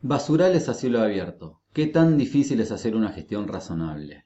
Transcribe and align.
Basurales 0.00 0.68
a 0.68 0.74
cielo 0.74 1.00
abierto. 1.00 1.60
¿Qué 1.72 1.88
tan 1.88 2.18
difícil 2.18 2.60
es 2.60 2.70
hacer 2.70 2.94
una 2.94 3.10
gestión 3.10 3.48
razonable? 3.48 4.22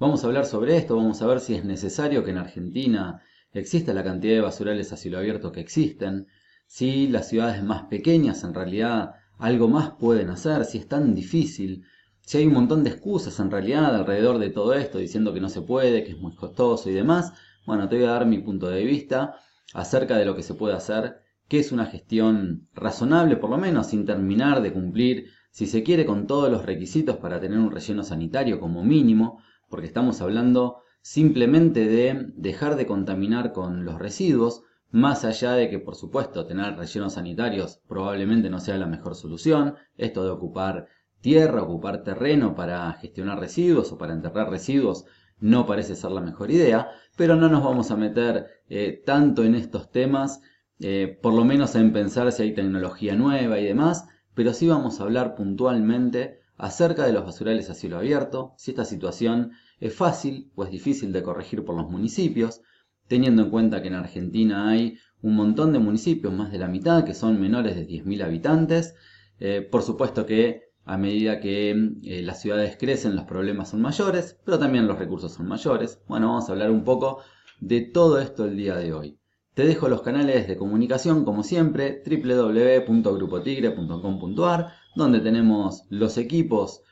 Vamos 0.00 0.24
a 0.24 0.26
hablar 0.26 0.46
sobre 0.46 0.76
esto, 0.76 0.96
vamos 0.96 1.22
a 1.22 1.28
ver 1.28 1.38
si 1.38 1.54
es 1.54 1.64
necesario 1.64 2.24
que 2.24 2.32
en 2.32 2.38
Argentina 2.38 3.22
exista 3.52 3.94
la 3.94 4.02
cantidad 4.02 4.34
de 4.34 4.40
basurales 4.40 4.92
a 4.92 4.96
cielo 4.96 5.18
abierto 5.18 5.52
que 5.52 5.60
existen, 5.60 6.26
si 6.66 7.06
las 7.06 7.28
ciudades 7.28 7.62
más 7.62 7.84
pequeñas 7.84 8.42
en 8.42 8.52
realidad 8.52 9.12
algo 9.38 9.68
más 9.68 9.90
pueden 9.92 10.28
hacer, 10.28 10.64
si 10.64 10.78
es 10.78 10.88
tan 10.88 11.14
difícil, 11.14 11.84
si 12.22 12.38
hay 12.38 12.46
un 12.46 12.54
montón 12.54 12.82
de 12.82 12.90
excusas 12.90 13.38
en 13.38 13.52
realidad 13.52 13.94
alrededor 13.94 14.38
de 14.38 14.50
todo 14.50 14.74
esto, 14.74 14.98
diciendo 14.98 15.32
que 15.32 15.40
no 15.40 15.50
se 15.50 15.62
puede, 15.62 16.02
que 16.02 16.10
es 16.10 16.18
muy 16.18 16.34
costoso 16.34 16.90
y 16.90 16.94
demás. 16.94 17.32
Bueno, 17.64 17.88
te 17.88 17.94
voy 17.94 18.06
a 18.06 18.10
dar 18.10 18.26
mi 18.26 18.38
punto 18.38 18.68
de 18.68 18.82
vista 18.82 19.36
acerca 19.72 20.16
de 20.16 20.24
lo 20.24 20.34
que 20.34 20.42
se 20.42 20.54
puede 20.54 20.74
hacer 20.74 21.25
que 21.48 21.58
es 21.58 21.72
una 21.72 21.86
gestión 21.86 22.68
razonable, 22.74 23.36
por 23.36 23.50
lo 23.50 23.58
menos, 23.58 23.88
sin 23.88 24.04
terminar 24.04 24.62
de 24.62 24.72
cumplir, 24.72 25.26
si 25.50 25.66
se 25.66 25.82
quiere, 25.82 26.04
con 26.04 26.26
todos 26.26 26.50
los 26.50 26.66
requisitos 26.66 27.16
para 27.16 27.40
tener 27.40 27.58
un 27.58 27.70
relleno 27.70 28.02
sanitario 28.02 28.60
como 28.60 28.84
mínimo, 28.84 29.40
porque 29.68 29.86
estamos 29.86 30.20
hablando 30.20 30.78
simplemente 31.00 31.86
de 31.86 32.32
dejar 32.36 32.76
de 32.76 32.86
contaminar 32.86 33.52
con 33.52 33.84
los 33.84 33.98
residuos, 33.98 34.62
más 34.90 35.24
allá 35.24 35.52
de 35.52 35.70
que, 35.70 35.78
por 35.78 35.94
supuesto, 35.94 36.46
tener 36.46 36.76
rellenos 36.76 37.14
sanitarios 37.14 37.80
probablemente 37.88 38.50
no 38.50 38.60
sea 38.60 38.76
la 38.76 38.86
mejor 38.86 39.14
solución, 39.14 39.74
esto 39.96 40.24
de 40.24 40.30
ocupar 40.30 40.88
tierra, 41.20 41.62
ocupar 41.62 42.02
terreno 42.02 42.54
para 42.54 42.92
gestionar 42.94 43.38
residuos 43.38 43.92
o 43.92 43.98
para 43.98 44.12
enterrar 44.12 44.50
residuos 44.50 45.04
no 45.38 45.66
parece 45.66 45.94
ser 45.96 46.12
la 46.12 46.20
mejor 46.20 46.50
idea, 46.50 46.88
pero 47.16 47.36
no 47.36 47.48
nos 47.48 47.62
vamos 47.62 47.90
a 47.90 47.96
meter 47.96 48.46
eh, 48.68 49.02
tanto 49.04 49.44
en 49.44 49.54
estos 49.54 49.90
temas 49.90 50.40
eh, 50.80 51.18
por 51.22 51.34
lo 51.34 51.44
menos 51.44 51.74
en 51.74 51.92
pensar 51.92 52.30
si 52.32 52.42
hay 52.42 52.54
tecnología 52.54 53.16
nueva 53.16 53.58
y 53.58 53.64
demás, 53.64 54.06
pero 54.34 54.52
sí 54.52 54.68
vamos 54.68 55.00
a 55.00 55.04
hablar 55.04 55.34
puntualmente 55.34 56.40
acerca 56.58 57.06
de 57.06 57.12
los 57.12 57.24
basurales 57.24 57.70
a 57.70 57.74
cielo 57.74 57.98
abierto, 57.98 58.54
si 58.56 58.70
esta 58.70 58.84
situación 58.84 59.52
es 59.80 59.94
fácil 59.94 60.50
o 60.54 60.64
es 60.64 60.70
difícil 60.70 61.12
de 61.12 61.22
corregir 61.22 61.64
por 61.64 61.76
los 61.76 61.90
municipios, 61.90 62.62
teniendo 63.08 63.42
en 63.42 63.50
cuenta 63.50 63.82
que 63.82 63.88
en 63.88 63.94
Argentina 63.94 64.68
hay 64.68 64.98
un 65.22 65.34
montón 65.36 65.72
de 65.72 65.78
municipios, 65.78 66.32
más 66.32 66.50
de 66.50 66.58
la 66.58 66.68
mitad, 66.68 67.04
que 67.04 67.14
son 67.14 67.40
menores 67.40 67.76
de 67.76 67.86
10.000 67.86 68.24
habitantes. 68.24 68.94
Eh, 69.38 69.66
por 69.70 69.82
supuesto 69.82 70.26
que 70.26 70.62
a 70.84 70.96
medida 70.96 71.40
que 71.40 71.70
eh, 72.04 72.22
las 72.22 72.40
ciudades 72.40 72.76
crecen 72.78 73.16
los 73.16 73.24
problemas 73.24 73.70
son 73.70 73.82
mayores, 73.82 74.38
pero 74.44 74.58
también 74.58 74.86
los 74.86 74.98
recursos 74.98 75.32
son 75.32 75.48
mayores. 75.48 76.00
Bueno, 76.06 76.28
vamos 76.28 76.48
a 76.48 76.52
hablar 76.52 76.70
un 76.70 76.84
poco 76.84 77.22
de 77.60 77.80
todo 77.82 78.20
esto 78.20 78.44
el 78.44 78.56
día 78.56 78.76
de 78.76 78.92
hoy. 78.92 79.18
Te 79.56 79.66
dejo 79.66 79.88
los 79.88 80.02
canales 80.02 80.46
de 80.46 80.56
comunicación, 80.58 81.24
como 81.24 81.42
siempre, 81.42 82.02
www.grupotigre.com.ar, 82.04 84.72
donde 84.94 85.20
tenemos 85.20 85.84
los 85.88 86.18
equipos 86.18 86.82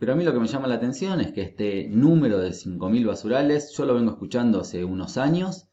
Pero 0.00 0.14
a 0.14 0.16
mí 0.16 0.24
lo 0.24 0.32
que 0.32 0.40
me 0.40 0.46
llama 0.46 0.66
la 0.66 0.76
atención 0.76 1.20
es 1.20 1.30
que 1.30 1.42
este 1.42 1.86
número 1.90 2.38
de 2.38 2.52
5.000 2.52 3.06
basurales, 3.06 3.70
yo 3.76 3.84
lo 3.84 3.94
vengo 3.94 4.12
escuchando 4.12 4.60
hace 4.60 4.82
unos 4.82 5.18
años, 5.18 5.68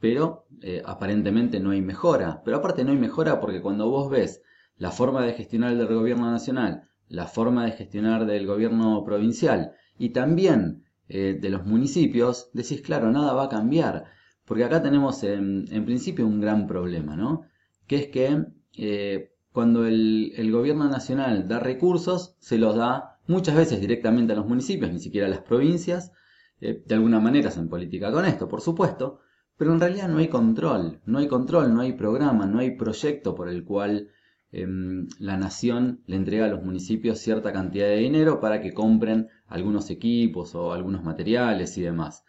pero 0.00 0.46
eh, 0.62 0.80
aparentemente 0.86 1.60
no 1.60 1.72
hay 1.72 1.82
mejora. 1.82 2.40
Pero 2.46 2.56
aparte 2.56 2.82
no 2.82 2.92
hay 2.92 2.96
mejora 2.96 3.40
porque 3.40 3.60
cuando 3.60 3.90
vos 3.90 4.08
ves 4.08 4.40
la 4.78 4.90
forma 4.90 5.22
de 5.22 5.34
gestionar 5.34 5.76
del 5.76 5.86
gobierno 5.86 6.30
nacional, 6.30 6.88
la 7.08 7.26
forma 7.26 7.66
de 7.66 7.72
gestionar 7.72 8.24
del 8.24 8.46
gobierno 8.46 9.04
provincial 9.04 9.72
y 9.98 10.10
también 10.14 10.84
eh, 11.10 11.36
de 11.38 11.50
los 11.50 11.66
municipios, 11.66 12.48
decís, 12.54 12.80
claro, 12.80 13.12
nada 13.12 13.34
va 13.34 13.44
a 13.44 13.48
cambiar. 13.50 14.06
Porque 14.46 14.64
acá 14.64 14.82
tenemos 14.82 15.22
en, 15.24 15.66
principio 15.84 16.26
un 16.26 16.40
gran 16.40 16.66
problema, 16.66 17.16
¿no? 17.16 17.42
Que 17.86 17.96
es 17.96 18.06
que 18.06 18.46
eh, 18.78 19.34
cuando 19.52 19.84
el 19.84 20.50
gobierno 20.52 20.88
nacional 20.88 21.46
da 21.48 21.58
recursos, 21.58 22.34
se 22.38 22.56
los 22.56 22.74
da 22.74 23.17
muchas 23.28 23.54
veces 23.54 23.80
directamente 23.80 24.32
a 24.32 24.36
los 24.36 24.46
municipios, 24.46 24.90
ni 24.90 24.98
siquiera 24.98 25.28
a 25.28 25.30
las 25.30 25.42
provincias. 25.42 26.12
Eh, 26.60 26.82
de 26.84 26.94
alguna 26.94 27.20
manera 27.20 27.50
hacen 27.50 27.68
política 27.68 28.10
con 28.10 28.24
esto, 28.24 28.48
por 28.48 28.60
supuesto, 28.60 29.20
pero 29.56 29.72
en 29.72 29.80
realidad 29.80 30.08
no 30.08 30.18
hay 30.18 30.28
control, 30.28 31.00
no 31.06 31.18
hay 31.18 31.28
control, 31.28 31.72
no 31.72 31.80
hay 31.82 31.92
programa, 31.92 32.46
no 32.46 32.58
hay 32.58 32.76
proyecto 32.76 33.34
por 33.34 33.48
el 33.48 33.64
cual 33.64 34.10
em, 34.50 35.06
la 35.18 35.36
nación 35.36 36.02
le 36.06 36.16
entrega 36.16 36.46
a 36.46 36.48
los 36.48 36.64
municipios 36.64 37.18
cierta 37.18 37.52
cantidad 37.52 37.86
de 37.86 37.98
dinero 37.98 38.40
para 38.40 38.60
que 38.60 38.72
compren 38.72 39.28
algunos 39.46 39.90
equipos 39.90 40.54
o 40.54 40.72
algunos 40.72 41.04
materiales 41.04 41.76
y 41.78 41.82
demás. 41.82 42.24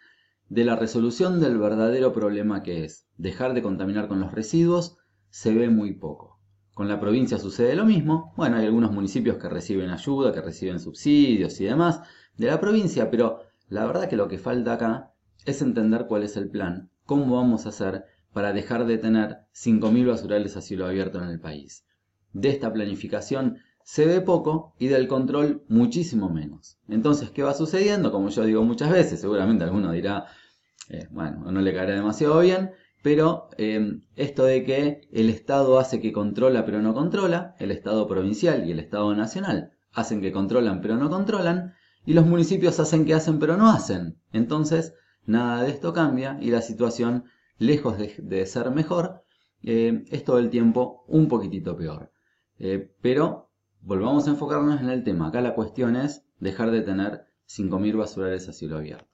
De 0.48 0.64
la 0.64 0.76
resolución 0.76 1.40
del 1.40 1.58
verdadero 1.58 2.12
problema 2.12 2.62
que 2.62 2.84
es 2.84 3.06
dejar 3.16 3.54
de 3.54 3.62
contaminar 3.62 4.08
con 4.08 4.20
los 4.20 4.32
residuos, 4.32 4.98
se 5.30 5.54
ve 5.54 5.70
muy 5.70 5.94
poco. 5.94 6.39
Con 6.74 6.88
la 6.88 7.00
provincia 7.00 7.38
sucede 7.38 7.74
lo 7.74 7.84
mismo. 7.84 8.32
Bueno, 8.36 8.56
hay 8.56 8.66
algunos 8.66 8.92
municipios 8.92 9.36
que 9.36 9.48
reciben 9.48 9.90
ayuda, 9.90 10.32
que 10.32 10.40
reciben 10.40 10.80
subsidios 10.80 11.60
y 11.60 11.64
demás 11.64 12.00
de 12.36 12.46
la 12.46 12.60
provincia, 12.60 13.10
pero 13.10 13.40
la 13.68 13.86
verdad 13.86 14.08
que 14.08 14.16
lo 14.16 14.28
que 14.28 14.38
falta 14.38 14.74
acá 14.74 15.12
es 15.44 15.62
entender 15.62 16.06
cuál 16.06 16.22
es 16.22 16.36
el 16.36 16.48
plan, 16.48 16.90
cómo 17.04 17.36
vamos 17.36 17.66
a 17.66 17.70
hacer 17.70 18.04
para 18.32 18.52
dejar 18.52 18.86
de 18.86 18.98
tener 18.98 19.38
5.000 19.52 20.06
basurales 20.06 20.56
a 20.56 20.60
cielo 20.60 20.86
abierto 20.86 21.22
en 21.22 21.28
el 21.28 21.40
país. 21.40 21.84
De 22.32 22.48
esta 22.48 22.72
planificación 22.72 23.58
se 23.82 24.06
ve 24.06 24.20
poco 24.20 24.74
y 24.78 24.88
del 24.88 25.08
control 25.08 25.64
muchísimo 25.68 26.30
menos. 26.30 26.78
Entonces, 26.88 27.30
¿qué 27.30 27.42
va 27.42 27.54
sucediendo? 27.54 28.12
Como 28.12 28.28
yo 28.28 28.44
digo 28.44 28.62
muchas 28.64 28.90
veces, 28.90 29.20
seguramente 29.20 29.64
alguno 29.64 29.90
dirá, 29.92 30.26
eh, 30.88 31.08
bueno, 31.10 31.50
no 31.50 31.60
le 31.60 31.74
caerá 31.74 31.94
demasiado 31.94 32.40
bien, 32.40 32.70
pero 33.02 33.48
em, 33.56 34.02
esto 34.16 34.44
de 34.44 34.64
que 34.64 35.08
el 35.12 35.30
Estado 35.30 35.78
hace 35.78 36.00
que 36.00 36.12
controla 36.12 36.64
pero 36.64 36.82
no 36.82 36.94
controla, 36.94 37.54
el 37.58 37.70
Estado 37.70 38.06
provincial 38.06 38.68
y 38.68 38.72
el 38.72 38.78
Estado 38.78 39.14
nacional 39.14 39.72
hacen 39.92 40.20
que 40.20 40.32
controlan 40.32 40.80
pero 40.80 40.96
no 40.96 41.10
controlan, 41.10 41.74
y 42.04 42.14
los 42.14 42.26
municipios 42.26 42.80
hacen 42.80 43.04
que 43.04 43.14
hacen 43.14 43.38
pero 43.38 43.56
no 43.56 43.70
hacen. 43.70 44.18
Entonces, 44.32 44.94
nada 45.26 45.62
de 45.62 45.70
esto 45.70 45.92
cambia 45.92 46.38
y 46.40 46.50
la 46.50 46.62
situación, 46.62 47.24
lejos 47.58 47.96
de, 47.98 48.46
ser 48.46 48.70
mejor, 48.70 49.22
em, 49.62 50.04
es 50.10 50.24
todo 50.24 50.38
el 50.38 50.50
tiempo 50.50 51.04
un 51.08 51.28
poquitito 51.28 51.76
peor. 51.76 52.10
Eh, 52.58 52.92
pero 53.02 53.50
volvamos 53.82 54.26
a 54.26 54.30
enfocarnos 54.30 54.80
en 54.80 54.88
el 54.90 55.04
tema. 55.04 55.28
Acá 55.28 55.40
la 55.40 55.54
cuestión 55.54 55.96
es 55.96 56.24
dejar 56.38 56.70
de 56.70 56.82
tener 56.82 57.26
5.000 57.46 57.96
basurales 57.96 58.48
a 58.48 58.52
cielo 58.52 58.78
abierto. 58.78 59.09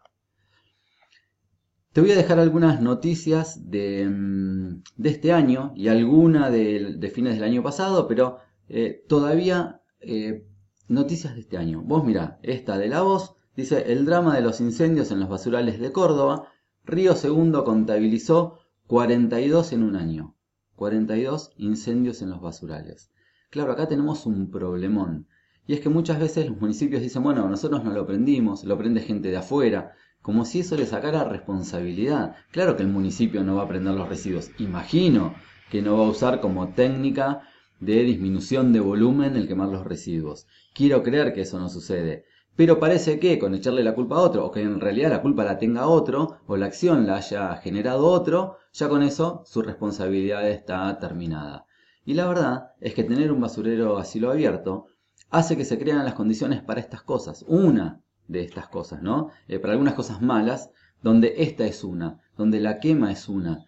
Te 1.97 2.03
voy 2.03 2.13
a 2.13 2.17
dejar 2.17 2.39
algunas 2.39 2.83
noticias 2.83 3.71
de, 3.71 4.07
mm, 4.07 4.83
este 5.03 5.33
año 5.33 5.73
y 5.75 5.89
alguna 5.89 6.51
de, 6.51 7.11
fines 7.11 7.37
del 7.37 7.45
año 7.45 7.63
pasado, 7.63 8.07
pero 8.07 8.37
eh, 8.69 9.03
todavía 9.09 9.81
eh, 10.01 10.47
noticias 10.89 11.35
de 11.35 11.41
este 11.41 11.57
año. 11.57 11.81
Vos 11.81 12.05
mirá, 12.05 12.39
esta 12.43 12.77
de 12.77 12.89
la 12.89 13.01
voz 13.01 13.37
dice 13.57 13.91
el 13.91 14.05
drama 14.05 14.37
de 14.37 14.43
los 14.43 14.61
incendios 14.61 15.11
en 15.11 15.21
los 15.21 15.31
basurales 15.31 15.81
de 15.81 15.91
Córdoba. 15.91 16.53
Río 16.85 17.17
Segundo 17.17 17.65
contabilizó 17.65 18.59
42 18.89 19.73
en 19.73 19.83
un 19.83 19.97
año. 19.97 20.37
42 20.75 21.53
incendios 21.57 22.21
en 22.21 22.29
los 22.29 22.43
basurales. 22.43 23.11
Claro, 23.49 23.73
acá 23.73 23.89
tenemos 23.89 24.27
un 24.27 24.51
problemón. 24.51 25.29
Y 25.67 25.73
es 25.73 25.81
que 25.81 25.89
muchas 25.89 26.21
veces 26.21 26.47
los 26.47 26.61
municipios 26.61 27.01
dicen, 27.01 27.23
bueno, 27.23 27.49
nosotros 27.49 27.83
no 27.83 27.93
lo 27.93 28.07
prendimos, 28.07 28.65
lo 28.65 28.77
prende 28.77 29.01
gente 29.01 29.31
de 29.31 29.39
afuera, 29.39 29.95
como 30.27 30.45
si 30.45 30.59
eso 30.59 30.77
le 30.77 30.87
sacara 30.87 31.23
responsabilidad. 31.23 32.35
Claro 32.51 32.77
que 32.77 32.83
el 32.83 32.89
municipio 32.89 33.45
no 33.45 33.55
va 33.55 33.63
a 33.63 33.69
prender 33.69 33.95
los 33.95 34.09
residuos, 34.09 34.51
imagino 34.59 35.37
que 35.71 35.83
no 35.83 35.99
va 35.99 36.05
a 36.05 36.11
usar 36.11 36.41
como 36.41 36.71
técnica 36.71 37.43
de 37.79 38.03
disminución 38.03 38.73
de 38.73 38.81
volumen 38.81 39.37
el 39.37 39.47
quemar 39.47 39.69
los 39.69 39.85
residuos. 39.85 40.49
Quiero 40.75 41.05
creer 41.05 41.33
que 41.33 41.43
eso 41.43 41.61
no 41.61 41.69
sucede, 41.69 42.25
Pero 42.57 42.81
parece 42.81 43.21
que 43.21 43.39
con 43.39 43.55
echarle 43.55 43.85
la 43.85 43.95
culpa 43.95 44.17
a 44.17 44.23
otro, 44.23 44.45
o 44.45 44.51
que 44.51 44.63
en 44.63 44.81
realidad 44.81 45.11
la 45.11 45.23
culpa 45.23 45.45
la 45.45 45.59
tenga 45.59 45.87
otro, 45.87 46.39
o 46.49 46.57
la 46.57 46.67
acción 46.67 47.07
la 47.07 47.19
haya 47.19 47.55
generado 47.59 48.05
otro, 48.07 48.57
ya 48.73 48.89
con 48.89 49.05
eso 49.05 49.43
su 49.45 49.63
responsabilidad 49.63 50.49
está 50.51 50.99
terminada. 50.99 51.67
Y 52.05 52.15
la 52.15 52.27
verdad 52.27 52.73
es 52.81 52.95
que 52.95 53.05
tener 53.05 53.31
un 53.31 53.43
basurero 53.43 53.97
a 53.97 54.05
cielo 54.05 54.33
abierto 54.33 54.87
hace 55.31 55.57
que 55.57 55.65
se 55.65 55.79
crean 55.79 56.05
las 56.05 56.15
condiciones 56.15 56.63
para 56.63 56.81
estas 56.81 57.03
cosas. 57.03 57.45
Una 57.47 58.03
de 58.29 58.43
estas 58.43 58.69
cosas, 58.69 59.03
¿no? 59.03 59.31
Eh, 59.49 59.59
para 59.59 59.73
algunas 59.73 59.95
cosas 59.95 60.23
malas, 60.23 60.71
donde 61.03 61.35
esta 61.39 61.67
es 61.67 61.85
una, 61.85 62.21
donde 62.37 62.61
la 62.61 62.81
quema 62.81 63.13
es 63.13 63.29
una. 63.29 63.65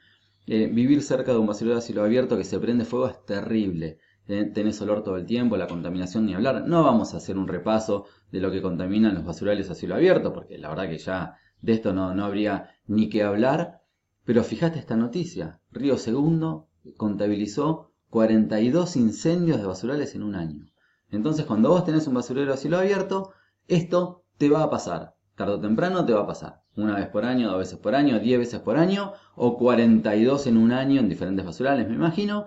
Eh, 0.46 0.66
vivir 0.66 1.02
cerca 1.02 1.32
de 1.32 1.38
un 1.38 1.46
basurero 1.46 1.76
a 1.76 1.80
cielo 1.80 2.02
abierto 2.02 2.36
que 2.36 2.44
se 2.44 2.58
prende 2.58 2.84
fuego 2.84 3.08
es 3.08 3.24
terrible. 3.26 3.98
Tenés 4.26 4.80
olor 4.82 5.02
todo 5.02 5.16
el 5.16 5.24
tiempo, 5.24 5.56
la 5.56 5.66
contaminación 5.66 6.26
ni 6.26 6.34
hablar. 6.34 6.66
No 6.66 6.82
vamos 6.82 7.14
a 7.14 7.16
hacer 7.16 7.38
un 7.38 7.48
repaso 7.48 8.04
de 8.30 8.40
lo 8.40 8.50
que 8.50 8.60
contaminan 8.60 9.14
los 9.14 9.24
basurales 9.24 9.70
a 9.70 9.74
cielo 9.74 9.94
abierto, 9.94 10.34
porque 10.34 10.58
la 10.58 10.68
verdad 10.68 10.88
que 10.90 10.98
ya 10.98 11.38
de 11.62 11.72
esto 11.72 11.94
no, 11.94 12.14
no 12.14 12.26
habría 12.26 12.70
ni 12.86 13.08
que 13.08 13.22
hablar. 13.22 13.80
Pero 14.26 14.44
fíjate 14.44 14.78
esta 14.78 14.96
noticia. 14.96 15.60
Río 15.70 15.96
Segundo 15.96 16.68
contabilizó 16.98 17.92
42 18.10 18.96
incendios 18.96 19.60
de 19.60 19.66
basurales 19.66 20.14
en 20.14 20.22
un 20.22 20.34
año. 20.34 20.66
Entonces 21.10 21.46
cuando 21.46 21.70
vos 21.70 21.84
tenés 21.84 22.06
un 22.06 22.14
basurero 22.14 22.52
a 22.52 22.56
cielo 22.56 22.78
abierto, 22.78 23.32
esto 23.66 24.24
te 24.38 24.48
va 24.48 24.62
a 24.62 24.70
pasar. 24.70 25.14
Tarde 25.36 25.54
o 25.54 25.60
temprano 25.60 26.04
te 26.04 26.12
va 26.12 26.22
a 26.22 26.26
pasar. 26.26 26.62
Una 26.76 26.96
vez 26.96 27.08
por 27.08 27.24
año, 27.24 27.48
dos 27.48 27.58
veces 27.58 27.78
por 27.78 27.94
año, 27.94 28.18
diez 28.18 28.38
veces 28.38 28.60
por 28.60 28.76
año, 28.76 29.12
o 29.36 29.56
42 29.56 30.46
en 30.46 30.56
un 30.56 30.72
año 30.72 31.00
en 31.00 31.08
diferentes 31.08 31.44
basurales, 31.44 31.88
me 31.88 31.94
imagino. 31.94 32.46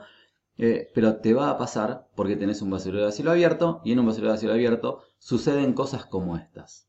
Eh, 0.57 0.91
pero 0.93 1.15
te 1.17 1.33
va 1.33 1.49
a 1.49 1.57
pasar 1.57 2.07
porque 2.15 2.35
tenés 2.35 2.61
un 2.61 2.69
basurero 2.69 3.07
a 3.07 3.11
cielo 3.11 3.31
abierto 3.31 3.81
y 3.83 3.93
en 3.93 3.99
un 3.99 4.05
basurero 4.05 4.33
a 4.33 4.37
cielo 4.37 4.53
abierto 4.53 5.01
suceden 5.17 5.73
cosas 5.73 6.05
como 6.05 6.37
estas. 6.37 6.87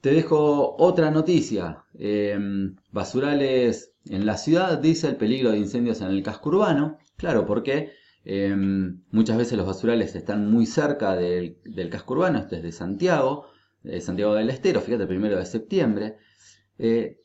Te 0.00 0.10
dejo 0.12 0.76
otra 0.78 1.10
noticia. 1.10 1.84
Em, 1.94 2.76
basurales 2.90 3.92
en 4.06 4.26
la 4.26 4.36
ciudad 4.36 4.78
dice 4.78 5.08
el 5.08 5.16
peligro 5.16 5.50
de 5.50 5.58
incendios 5.58 6.00
en 6.00 6.08
el 6.08 6.22
casco 6.22 6.48
urbano. 6.50 6.98
Claro, 7.16 7.46
porque 7.46 7.92
em, 8.28 9.02
muchas 9.10 9.38
veces 9.38 9.56
los 9.56 9.66
basurales 9.66 10.14
están 10.14 10.50
muy 10.50 10.66
cerca 10.66 11.16
del, 11.16 11.56
casco 11.90 12.14
urbano. 12.14 12.38
Este 12.38 12.56
es 12.56 12.62
de 12.62 12.72
Santiago, 12.72 13.46
de 13.82 14.00
Santiago 14.00 14.34
del 14.34 14.50
Estero, 14.50 14.80
fíjate, 14.80 15.06
primero 15.06 15.38
de 15.38 15.46
septiembre. 15.46 16.18
Eh, 16.78 17.18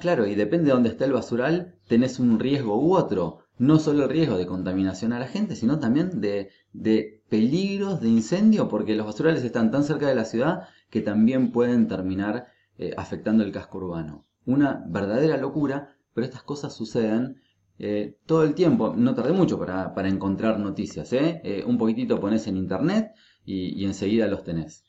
claro, 0.00 0.26
y 0.26 0.34
depende 0.34 0.66
de 0.68 0.72
dónde 0.72 0.88
está 0.88 1.04
el 1.04 1.12
basural, 1.12 1.76
tenés 1.88 2.18
un 2.18 2.40
riesgo 2.40 2.80
u 2.80 2.96
otro. 2.96 3.40
No 3.58 3.78
solo 3.78 4.04
el 4.04 4.10
riesgo 4.10 4.36
de 4.36 4.46
contaminación 4.46 5.12
a 5.12 5.18
la 5.18 5.28
gente, 5.28 5.56
sino 5.56 5.78
también 5.78 6.20
de, 6.20 6.50
de 6.72 7.22
peligros 7.28 8.00
de 8.00 8.08
incendio, 8.08 8.68
porque 8.68 8.94
los 8.94 9.06
basurales 9.06 9.44
están 9.44 9.70
tan 9.70 9.84
cerca 9.84 10.08
de 10.08 10.14
la 10.14 10.24
ciudad 10.24 10.68
que 10.90 11.00
también 11.00 11.52
pueden 11.52 11.88
terminar 11.88 12.48
eh, 12.78 12.92
afectando 12.96 13.44
el 13.44 13.52
casco 13.52 13.78
urbano. 13.78 14.26
Una 14.44 14.84
verdadera 14.88 15.36
locura, 15.36 15.96
pero 16.14 16.24
estas 16.24 16.42
cosas 16.42 16.74
suceden 16.74 17.42
eh, 17.78 18.16
todo 18.26 18.42
el 18.42 18.54
tiempo. 18.54 18.94
No 18.96 19.14
tardé 19.14 19.32
mucho 19.32 19.58
para, 19.58 20.08
encontrar 20.08 20.58
noticias. 20.58 21.12
¿eh? 21.12 21.64
un 21.66 21.78
poquitito 21.78 22.20
pones 22.20 22.46
en 22.46 22.56
internet 22.56 23.12
y, 23.44 23.84
enseguida 23.84 24.26
los 24.26 24.44
tenés. 24.44 24.84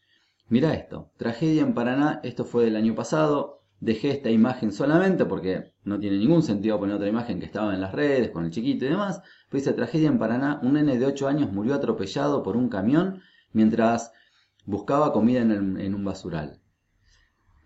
Mira 0.50 0.74
esto, 0.74 1.12
tragedia 1.18 1.62
en 1.62 1.74
Paraná, 1.74 2.22
esto 2.24 2.46
fue 2.46 2.66
del 2.66 2.76
año 2.76 2.96
pasado. 2.96 3.62
Dejé 3.80 4.10
esta 4.10 4.32
imagen 4.32 4.72
solamente 4.72 5.26
porque 5.26 5.74
no 5.84 6.00
tiene 6.00 6.18
ningún 6.18 6.42
sentido 6.42 6.80
poner 6.80 6.96
otra 6.96 7.08
imagen 7.08 7.40
que 7.40 7.46
estaba 7.46 7.76
en 7.76 7.82
las 7.82 7.92
redes 7.92 8.32
con 8.32 8.46
el 8.46 8.52
chiquito 8.52 8.86
y 8.86 8.90
demás. 8.90 9.22
Pues 9.50 9.64
dice 9.64 9.76
tragedia 9.76 10.08
en 10.08 10.18
Paraná, 10.18 10.60
un 10.64 10.74
nene 10.74 10.98
de 10.98 11.06
8 11.06 11.28
años 11.28 11.52
murió 11.52 11.76
atropellado 11.76 12.42
por 12.42 12.58
un 12.58 12.70
camión 12.70 13.22
mientras 13.54 14.12
buscaba 14.66 15.14
comida 15.14 15.42
en, 15.42 15.96
un 15.96 16.04
basural. 16.04 16.60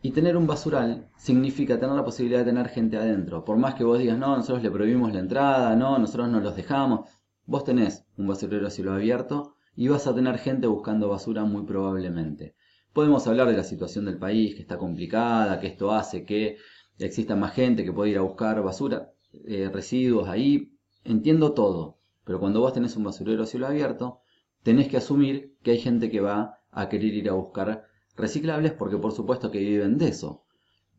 Y 0.03 0.11
tener 0.11 0.35
un 0.35 0.47
basural 0.47 1.09
significa 1.15 1.79
tener 1.79 1.95
la 1.95 2.03
posibilidad 2.03 2.39
de 2.39 2.45
tener 2.45 2.69
gente 2.69 2.97
adentro. 2.97 3.45
Por 3.45 3.57
más 3.57 3.75
que 3.75 3.83
vos 3.83 3.99
digas, 3.99 4.17
no, 4.17 4.35
nosotros 4.35 4.63
le 4.63 4.71
prohibimos 4.71 5.13
la 5.13 5.19
entrada, 5.19 5.75
no, 5.75 5.99
nosotros 5.99 6.27
no 6.29 6.39
los 6.39 6.55
dejamos. 6.55 7.07
Vos 7.45 7.63
tenés 7.63 8.05
un 8.17 8.27
basurero 8.27 8.65
a 8.65 8.71
cielo 8.71 8.93
abierto 8.93 9.55
y 9.75 9.89
vas 9.89 10.07
a 10.07 10.15
tener 10.15 10.39
gente 10.39 10.65
buscando 10.65 11.07
basura 11.07 11.43
muy 11.43 11.63
probablemente. 11.65 12.55
Podemos 12.93 13.27
hablar 13.27 13.47
de 13.47 13.57
la 13.57 13.63
situación 13.63 14.05
del 14.05 14.17
país, 14.17 14.55
que 14.55 14.61
está 14.61 14.77
complicada, 14.77 15.59
que 15.59 15.67
esto 15.67 15.91
hace 15.91 16.25
que 16.25 16.57
exista 16.97 17.35
más 17.35 17.53
gente 17.53 17.83
que 17.83 17.93
puede 17.93 18.11
ir 18.11 18.17
a 18.17 18.21
buscar 18.21 18.61
basura, 18.63 19.11
eh, 19.45 19.69
residuos 19.71 20.27
ahí. 20.27 20.73
Entiendo 21.03 21.53
todo, 21.53 21.97
pero 22.25 22.39
cuando 22.39 22.59
vos 22.59 22.73
tenés 22.73 22.95
un 22.95 23.03
basurero 23.03 23.43
a 23.43 23.45
cielo 23.45 23.67
abierto, 23.67 24.21
tenés 24.63 24.87
que 24.87 24.97
asumir 24.97 25.55
que 25.61 25.71
hay 25.71 25.79
gente 25.79 26.09
que 26.09 26.21
va 26.21 26.57
a 26.71 26.89
querer 26.89 27.13
ir 27.13 27.29
a 27.29 27.33
buscar 27.33 27.85
reciclables 28.21 28.73
porque 28.73 28.97
por 28.97 29.11
supuesto 29.11 29.51
que 29.51 29.59
viven 29.59 29.97
de 29.97 30.09
eso. 30.09 30.43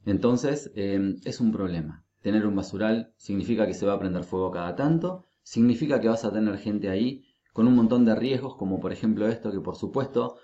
Entonces 0.05 0.71
em, 0.75 1.17
es 1.25 1.41
un 1.41 1.53
problema. 1.53 2.05
Tener 2.23 2.47
un 2.47 2.57
basural 2.57 3.13
significa 3.17 3.67
que 3.67 3.75
se 3.75 3.87
va 3.87 3.95
a 3.95 3.99
prender 3.99 4.25
fuego 4.25 4.51
cada 4.51 4.77
tanto, 4.77 5.25
significa 5.43 6.01
que 6.01 6.09
vas 6.09 6.25
a 6.25 6.33
tener 6.33 6.59
gente 6.59 6.89
ahí 6.89 7.25
con 7.53 7.67
un 7.67 7.75
montón 7.75 8.05
de 8.05 8.15
riesgos, 8.15 8.57
como 8.57 8.81
por 8.81 8.93
ejemplo 8.93 9.29
esto, 9.29 9.51
que 9.51 9.61
por 9.61 9.77
supuesto 9.77 10.37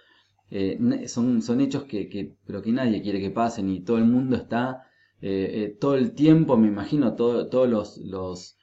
eh, 0.50 1.06
son, 1.08 1.42
son 1.42 1.60
hechos 1.60 1.84
que, 1.84 2.36
pero 2.46 2.62
que 2.62 2.72
nadie 2.72 3.02
quiere 3.02 3.20
que 3.20 3.30
pasen 3.30 3.69
y 3.69 3.80
todo 3.84 3.98
el 3.98 4.04
mundo 4.04 4.36
está 4.36 4.82
eh, 5.20 5.50
eh, 5.54 5.76
todo 5.80 5.94
el 5.96 6.12
tiempo, 6.14 6.56
me 6.56 6.69
imagino, 6.69 7.14
todos 7.14 7.69
los, 7.69 7.98
los 7.98 8.56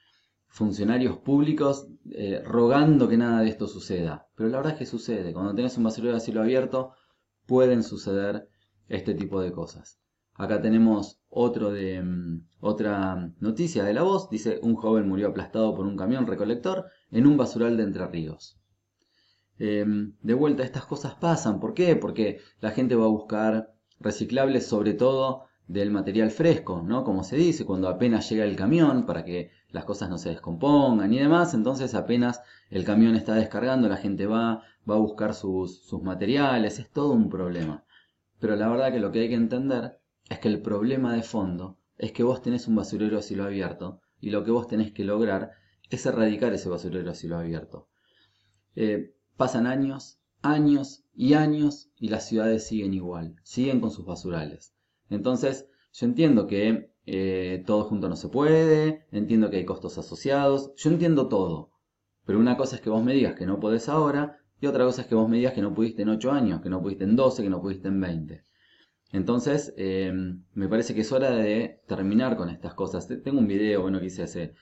funcionarios 0.48 1.18
públicos 1.18 1.88
rogando 2.44 3.08
que 3.08 3.18
nada 3.18 3.42
de 3.42 3.50
esto 3.50 3.66
suceda. 3.66 4.26
Pero 4.36 4.48
la 4.48 4.58
verdad 4.58 4.72
es 4.72 4.78
que 4.78 4.86
sucede. 4.86 5.34
Cuando 5.34 5.54
tenés 5.54 5.76
un 5.76 5.84
basurero 5.84 6.14
de 6.14 6.20
cielo 6.20 6.40
abierto, 6.40 6.92
pueden 7.46 7.82
suceder 7.82 8.48
este 8.88 9.14
tipo 9.14 9.40
de 9.40 9.52
cosas. 9.52 9.98
Acá 10.34 10.60
tenemos 10.60 11.18
otro 11.28 11.72
de, 11.72 12.02
mm, 12.02 12.46
otra 12.60 13.32
noticia 13.40 13.84
de 13.84 13.94
la 13.94 14.02
voz. 14.02 14.28
Dice, 14.28 14.60
un 14.62 14.74
joven 14.76 15.08
murió 15.08 15.28
aplastado 15.28 15.74
por 15.74 15.86
un 15.86 15.96
camión 15.96 16.26
recolector 16.26 16.86
en 17.10 17.26
un 17.26 17.36
basural 17.36 17.76
de 17.76 17.84
Entre 17.84 18.06
Ríos. 18.06 18.60
Em, 19.58 20.14
de 20.20 20.34
vuelta, 20.34 20.62
estas 20.62 20.84
cosas 20.84 21.14
pasan. 21.14 21.60
¿Por 21.60 21.72
qué? 21.72 21.96
Porque 21.96 22.40
la 22.60 22.72
gente 22.72 22.94
va 22.94 23.06
a 23.06 23.08
buscar 23.08 23.72
reciclables 23.98 24.66
sobre 24.66 24.92
todo 24.92 25.44
del 25.66 25.90
material 25.90 26.30
fresco, 26.30 26.82
¿no? 26.82 27.02
Como 27.02 27.24
se 27.24 27.36
dice, 27.36 27.64
cuando 27.64 27.88
apenas 27.88 28.28
llega 28.30 28.44
el 28.44 28.56
camión 28.56 29.06
para 29.06 29.24
que 29.24 29.50
las 29.70 29.84
cosas 29.84 30.08
no 30.10 30.18
se 30.18 30.28
descompongan 30.30 31.12
y 31.12 31.18
demás, 31.18 31.54
entonces 31.54 31.94
apenas 31.94 32.40
el 32.70 32.84
camión 32.84 33.16
está 33.16 33.34
descargando, 33.34 33.88
la 33.88 33.96
gente 33.96 34.26
va, 34.26 34.62
va 34.88 34.94
a 34.94 34.98
buscar 34.98 35.34
sus, 35.34 35.84
sus 35.84 36.02
materiales, 36.02 36.78
es 36.78 36.90
todo 36.90 37.12
un 37.12 37.28
problema. 37.28 37.84
Pero 38.38 38.56
la 38.56 38.68
verdad 38.68 38.92
que 38.92 39.00
lo 39.00 39.12
que 39.12 39.20
hay 39.20 39.28
que 39.28 39.34
entender 39.34 39.98
es 40.28 40.38
que 40.38 40.48
el 40.48 40.62
problema 40.62 41.14
de 41.14 41.22
fondo 41.22 41.78
es 41.98 42.12
que 42.12 42.22
vos 42.22 42.42
tenés 42.42 42.68
un 42.68 42.76
basurero 42.76 43.18
a 43.18 43.22
cielo 43.22 43.44
abierto 43.44 44.00
y 44.20 44.30
lo 44.30 44.44
que 44.44 44.50
vos 44.50 44.66
tenés 44.66 44.92
que 44.92 45.04
lograr 45.04 45.52
es 45.90 46.04
erradicar 46.06 46.52
ese 46.52 46.68
basurero 46.68 47.10
a 47.10 47.14
cielo 47.14 47.38
abierto. 47.38 47.88
Eh, 48.74 49.14
pasan 49.36 49.66
años, 49.66 50.20
años 50.42 51.04
y 51.14 51.34
años 51.34 51.90
y 51.96 52.08
las 52.08 52.26
ciudades 52.26 52.66
siguen 52.66 52.94
igual, 52.94 53.36
siguen 53.42 53.80
con 53.80 53.90
sus 53.90 54.04
basurales. 54.04 54.74
Entonces, 55.08 55.68
yo 55.92 56.06
entiendo 56.06 56.46
que 56.46 56.92
eh, 57.06 57.62
todo 57.66 57.84
junto 57.84 58.08
no 58.08 58.16
se 58.16 58.28
puede, 58.28 59.06
entiendo 59.12 59.48
que 59.48 59.58
hay 59.58 59.64
costos 59.64 59.96
asociados, 59.96 60.74
yo 60.76 60.90
entiendo 60.90 61.28
todo. 61.28 61.70
Pero 62.24 62.38
una 62.38 62.56
cosa 62.56 62.76
es 62.76 62.82
que 62.82 62.90
vos 62.90 63.02
me 63.02 63.14
digas 63.14 63.34
que 63.34 63.46
no 63.46 63.60
podés 63.60 63.88
ahora, 63.88 64.38
otra 64.66 64.84
cosa 64.84 65.02
es 65.02 65.08
que 65.08 65.14
vos 65.14 65.28
me 65.28 65.36
digas 65.38 65.52
que 65.52 65.62
no 65.62 65.74
pudiste 65.74 66.02
en 66.02 66.08
8 66.10 66.32
años, 66.32 66.60
que 66.60 66.68
no 66.68 66.80
pudiste 66.82 67.04
en 67.04 67.16
12, 67.16 67.42
que 67.42 67.50
no 67.50 67.60
pudiste 67.60 67.88
en 67.88 68.00
20. 68.00 68.44
Entonces, 69.12 69.72
eh, 69.76 70.12
me 70.54 70.68
parece 70.68 70.94
que 70.94 71.02
es 71.02 71.12
hora 71.12 71.30
de 71.30 71.82
terminar 71.86 72.36
con 72.36 72.50
estas 72.50 72.74
cosas. 72.74 73.08
Tengo 73.22 73.38
un 73.38 73.46
video, 73.46 73.82
bueno, 73.82 74.00
que 74.00 74.06
hice 74.06 74.24
hace, 74.24 74.54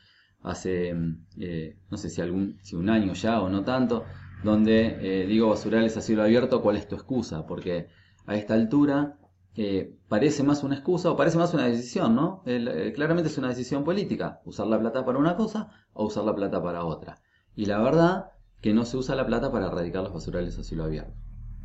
hace 0.42 0.94
eh, 1.38 1.78
no 1.90 1.96
sé 1.96 2.10
si, 2.10 2.20
algún, 2.20 2.58
si 2.62 2.76
un 2.76 2.90
año 2.90 3.14
ya 3.14 3.40
o 3.40 3.48
no 3.48 3.64
tanto, 3.64 4.04
donde 4.42 5.26
digo 5.26 5.48
basurales 5.48 5.96
a 5.96 6.02
cielo 6.02 6.22
abierto, 6.22 6.60
¿cuál 6.60 6.76
es 6.76 6.86
tu 6.86 6.94
excusa? 6.94 7.46
Porque 7.46 7.88
a 8.26 8.36
esta 8.36 8.52
altura 8.54 9.18
parece 10.08 10.42
más 10.42 10.62
una 10.62 10.74
excusa 10.74 11.10
o 11.10 11.16
parece 11.16 11.38
más 11.38 11.54
una 11.54 11.66
decisión, 11.66 12.14
¿no? 12.14 12.42
Eh, 12.46 12.92
claramente 12.94 13.30
es 13.30 13.38
una 13.38 13.48
decisión 13.48 13.84
política, 13.84 14.40
usar 14.44 14.66
la 14.66 14.78
plata 14.78 15.04
para 15.04 15.18
una 15.18 15.36
cosa 15.36 15.70
o 15.92 16.06
usar 16.06 16.24
la 16.24 16.34
plata 16.34 16.62
para 16.62 16.84
otra. 16.84 17.22
Y 17.54 17.66
la 17.66 17.80
verdad 17.80 18.30
que 18.64 18.72
no 18.72 18.86
se 18.86 18.96
usa 18.96 19.14
la 19.14 19.26
plata 19.26 19.52
para 19.52 19.66
erradicar 19.66 20.02
los 20.02 20.14
basurales 20.14 20.58
a 20.58 20.64
cielo 20.64 20.84
abierto. 20.84 21.12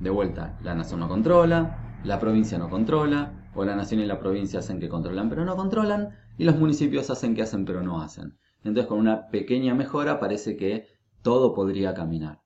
De 0.02 0.10
vuelta, 0.10 0.60
la 0.62 0.76
nación 0.76 1.00
no 1.00 1.08
controla, 1.08 2.02
la 2.04 2.20
provincia 2.20 2.58
no 2.58 2.70
controla, 2.70 3.50
o 3.56 3.64
la 3.64 3.74
nación 3.74 4.02
y 4.02 4.06
la 4.06 4.20
provincia 4.20 4.60
hacen 4.60 4.82
que 4.82 4.90
controlan 4.90 5.30
pero 5.30 5.46
no 5.46 5.56
controlan, 5.56 6.10
y 6.38 6.44
los 6.44 6.58
municipios 6.58 7.10
hacen 7.10 7.36
que 7.36 7.42
hacen 7.42 7.64
pero 7.64 7.82
no 7.82 8.02
hacen. 8.02 8.38
Entonces 8.66 8.88
con 8.88 9.00
una 9.00 9.30
pequeña 9.30 9.74
mejora 9.76 10.20
parece 10.20 10.58
que 10.58 10.88
todo 11.22 11.54
podría 11.54 11.94
caminar. 11.94 12.42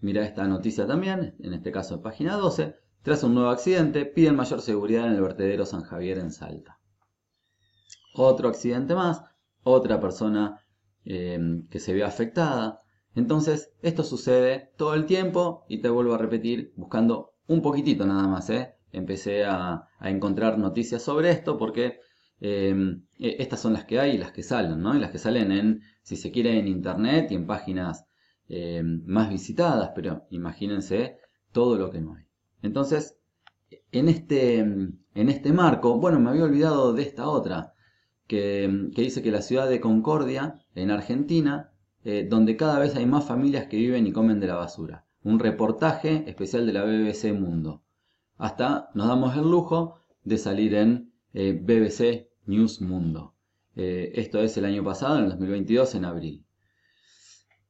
Mira 0.00 0.24
esta 0.24 0.48
noticia 0.48 0.84
también, 0.84 1.36
en 1.38 1.54
este 1.54 1.70
caso 1.70 1.94
en 1.94 2.02
página 2.02 2.34
12, 2.34 2.74
tras 3.02 3.22
un 3.22 3.34
nuevo 3.34 3.50
accidente, 3.50 4.06
piden 4.06 4.34
mayor 4.34 4.60
seguridad 4.60 5.06
en 5.06 5.12
el 5.12 5.20
vertedero 5.20 5.64
San 5.64 5.82
Javier 5.82 6.18
en 6.18 6.32
Salta. 6.32 6.80
Otro 8.12 8.48
accidente 8.48 8.96
más, 8.96 9.22
otra 9.62 10.00
persona 10.00 10.64
eh, 11.04 11.62
que 11.70 11.78
se 11.78 11.94
ve 11.94 12.02
afectada. 12.02 12.82
Entonces, 13.18 13.72
esto 13.82 14.04
sucede 14.04 14.70
todo 14.76 14.94
el 14.94 15.04
tiempo 15.04 15.64
y 15.68 15.78
te 15.78 15.88
vuelvo 15.88 16.14
a 16.14 16.18
repetir, 16.18 16.72
buscando 16.76 17.32
un 17.48 17.62
poquitito 17.62 18.06
nada 18.06 18.28
más, 18.28 18.48
¿eh? 18.48 18.76
Empecé 18.92 19.44
a, 19.44 19.88
encontrar 20.00 20.56
noticias 20.56 21.02
sobre 21.02 21.30
esto 21.30 21.58
porque 21.58 21.98
em, 22.40 23.02
e, 23.18 23.42
estas 23.42 23.60
son 23.60 23.72
las 23.72 23.84
que 23.86 23.98
hay 23.98 24.12
y 24.12 24.18
las 24.18 24.30
que 24.30 24.44
salen, 24.44 24.80
¿no? 24.80 24.94
Y 24.94 25.00
las 25.00 25.10
que 25.10 25.18
salen 25.18 25.50
en, 25.50 25.80
si 26.02 26.14
se 26.14 26.30
quiere, 26.30 26.60
en 26.60 26.68
internet 26.68 27.32
y 27.32 27.34
en 27.34 27.48
páginas 27.48 28.06
em, 28.48 29.02
más 29.04 29.28
visitadas, 29.30 29.90
pero 29.96 30.26
imagínense 30.30 31.18
todo 31.50 31.76
lo 31.76 31.90
que 31.90 32.00
no 32.00 32.14
hay. 32.14 32.24
Entonces, 32.62 33.18
en 33.90 34.08
este, 34.08 34.58
en 34.60 35.28
este 35.28 35.52
marco, 35.52 35.98
bueno, 35.98 36.20
me 36.20 36.30
había 36.30 36.44
olvidado 36.44 36.92
de 36.92 37.02
esta 37.02 37.28
otra, 37.28 37.74
que, 38.28 38.68
dice 38.94 39.22
que 39.22 39.32
la 39.32 39.42
ciudad 39.42 39.68
de 39.68 39.80
Concordia, 39.80 40.54
en 40.76 40.92
Argentina, 40.92 41.72
eh, 42.10 42.26
donde 42.26 42.56
cada 42.56 42.78
vez 42.78 42.96
hay 42.96 43.04
más 43.04 43.26
familias 43.26 43.66
que 43.66 43.76
viven 43.76 44.06
y 44.06 44.12
comen 44.12 44.40
de 44.40 44.46
la 44.46 44.54
basura. 44.54 45.04
Un 45.22 45.38
reportaje 45.38 46.24
especial 46.26 46.64
de 46.64 46.72
la 46.72 46.82
BBC 46.82 47.34
Mundo. 47.38 47.82
Hasta 48.38 48.88
nos 48.94 49.08
damos 49.08 49.36
el 49.36 49.42
lujo 49.42 50.00
de 50.24 50.38
salir 50.38 50.72
en 50.72 51.12
eh, 51.34 51.52
BBC 51.52 52.30
News 52.46 52.80
Mundo. 52.80 53.34
Eh, 53.76 54.12
esto 54.14 54.40
es 54.40 54.56
el 54.56 54.64
año 54.64 54.82
pasado, 54.82 55.18
en 55.18 55.24
el 55.24 55.30
2022, 55.32 55.96
en 55.96 56.04
abril. 56.06 56.46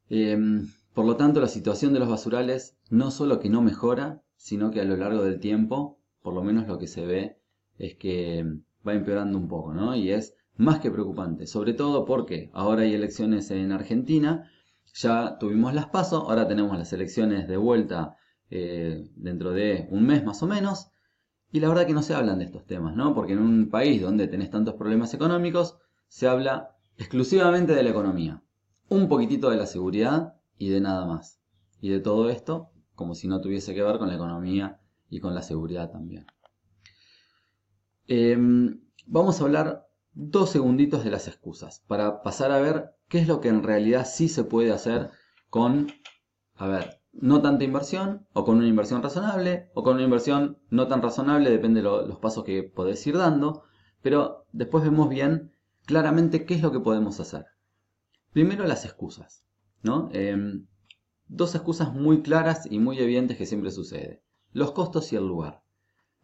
Em, 0.09 0.69
por 0.95 1.05
lo 1.05 1.17
tanto, 1.17 1.41
la 1.41 1.49
situación 1.49 1.93
de 1.93 1.99
los 1.99 2.09
basurales 2.09 2.79
no 2.91 3.11
solo 3.11 3.41
que 3.41 3.51
no 3.51 3.61
mejora, 3.61 4.23
sino 4.37 4.71
que 4.71 4.81
a 4.81 4.85
lo 4.85 4.97
largo 4.97 5.25
del 5.25 5.41
tiempo, 5.41 5.99
por 6.23 6.33
lo 6.33 6.45
menos 6.45 6.69
lo 6.69 6.79
que 6.79 6.87
se 6.87 7.05
ve, 7.05 7.41
es 7.77 7.97
que 7.97 8.47
va 8.87 8.95
empeorando 8.95 9.37
un 9.37 9.49
poco, 9.49 9.75
¿no? 9.75 9.97
Y 9.97 10.13
es 10.13 10.37
más 10.59 10.81
que 10.81 10.91
preocupante, 10.91 11.47
sobre 11.47 11.73
todo 11.73 12.05
porque 12.05 12.51
ahora 12.53 12.83
hay 12.83 12.93
elecciones 12.93 13.51
en 13.51 13.73
Argentina, 13.73 14.51
ya 14.93 15.39
tuvimos 15.39 15.73
las 15.73 15.87
pasos, 15.87 16.25
ahora 16.25 16.49
tenemos 16.49 16.77
las 16.77 16.93
elecciones 16.93 17.47
de 17.47 17.57
vuelta 17.57 18.17
eh, 18.51 19.09
dentro 19.15 19.53
de 19.53 19.87
un 19.91 20.05
mes 20.05 20.25
más 20.25 20.43
o 20.43 20.47
menos, 20.47 20.91
y 21.53 21.61
la 21.61 21.69
verdad 21.69 21.87
que 21.87 21.95
no 21.95 22.03
se 22.03 22.15
hablan 22.15 22.41
de 22.41 22.45
estos 22.45 22.67
temas, 22.67 22.95
¿no? 22.97 23.15
Porque 23.15 23.33
en 23.33 23.39
un 23.39 23.71
país 23.71 24.03
donde 24.03 24.27
tenés 24.27 24.51
tantos 24.51 24.75
problemas 24.75 25.15
económicos, 25.15 25.79
se 26.09 26.27
habla 26.27 26.77
exclusivamente 26.97 27.75
de 27.75 27.83
la 27.85 27.91
economía, 27.91 28.43
un 28.89 29.09
poquitito 29.09 29.51
de 29.51 29.57
la 29.57 29.67
seguridad 29.67 30.35
y 30.59 30.71
de 30.71 30.81
nada 30.81 31.07
más. 31.07 31.41
Y 31.81 31.91
de 31.91 32.01
todo 32.01 32.29
esto, 32.29 32.71
como 32.97 33.15
si 33.15 33.29
no 33.29 33.41
tuviese 33.41 33.75
que 33.75 33.83
ver 33.83 33.99
con 33.99 34.09
la 34.09 34.17
economía 34.17 34.81
y 35.09 35.21
con 35.21 35.35
la 35.35 35.43
seguridad 35.43 35.91
también. 35.91 36.27
Em, 38.09 38.81
vamos 39.07 39.41
a 39.41 39.45
hablar 39.45 39.88
dos 40.21 40.51
segunditos 40.51 41.05
de 41.05 41.11
las 41.11 41.29
excusas 41.29 41.85
para 41.87 42.23
pasar 42.23 42.51
a 42.51 42.61
ver 42.61 42.97
qué 43.09 43.21
es 43.21 43.29
lo 43.29 43.41
que 43.41 43.49
en 43.49 43.63
realidad 43.63 44.05
sí 44.05 44.29
se 44.29 44.43
puede 44.43 44.73
hacer 44.73 45.11
con, 45.49 45.93
a 46.57 46.67
ver, 46.67 47.01
no 47.13 47.41
tanta 47.41 47.63
inversión 47.63 48.27
o 48.33 48.45
con 48.45 48.57
una 48.57 48.67
inversión 48.67 49.01
razonable 49.01 49.71
o 49.75 49.85
con 49.85 49.95
una 49.95 50.03
inversión 50.03 50.59
no 50.71 50.89
tan 50.89 51.03
razonable, 51.03 51.51
depende 51.51 51.83
de 51.83 51.85
los 51.85 52.19
pasos 52.19 52.43
que 52.43 52.65
podés 52.65 53.07
ir 53.07 53.17
dando, 53.17 53.63
pero 54.03 54.45
después 54.51 54.83
vemos 54.83 55.09
bien 55.09 55.53
claramente 55.87 56.45
qué 56.45 56.55
es 56.55 56.63
lo 56.63 56.73
que 56.73 56.81
podemos 56.81 57.21
hacer. 57.21 57.47
Primero 58.33 58.67
las 58.67 58.85
excusas, 58.85 59.45
¿no? 59.85 60.09
Em, 60.13 60.67
dos 61.29 61.55
excusas 61.55 61.95
muy 61.95 62.23
claras 62.23 62.67
y 62.69 62.81
muy 62.81 62.99
evidentes 62.99 63.37
que 63.37 63.47
siempre 63.47 63.71
sucede. 63.71 64.25
Los 64.51 64.73
costos 64.73 65.13
y 65.13 65.17
el 65.17 65.29
lugar. 65.29 65.63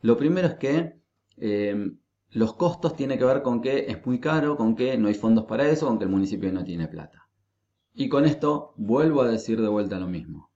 Lo 0.00 0.16
primero 0.16 0.48
es 0.48 0.54
que 0.54 1.00
em, 1.36 1.98
los 2.34 2.54
costos 2.54 2.96
tienen 2.96 3.16
que 3.18 3.24
ver 3.24 3.42
con 3.42 3.62
que 3.62 3.86
es 3.88 4.04
muy 4.04 4.18
caro, 4.18 4.56
con 4.56 4.74
que 4.74 4.98
no 4.98 5.06
hay 5.06 5.14
fondos 5.14 5.44
para 5.44 5.68
eso, 5.68 5.86
con 5.86 5.98
que 5.98 6.04
el 6.04 6.10
municipio 6.10 6.52
no 6.52 6.64
tiene 6.64 6.88
plata. 6.88 7.28
Y 7.94 8.08
con 8.08 8.24
esto 8.24 8.74
vuelvo 8.76 9.22
a 9.22 9.28
decir 9.28 9.60
de 9.60 9.68
vuelta 9.68 10.00
lo 10.00 10.08
mismo. 10.08 10.50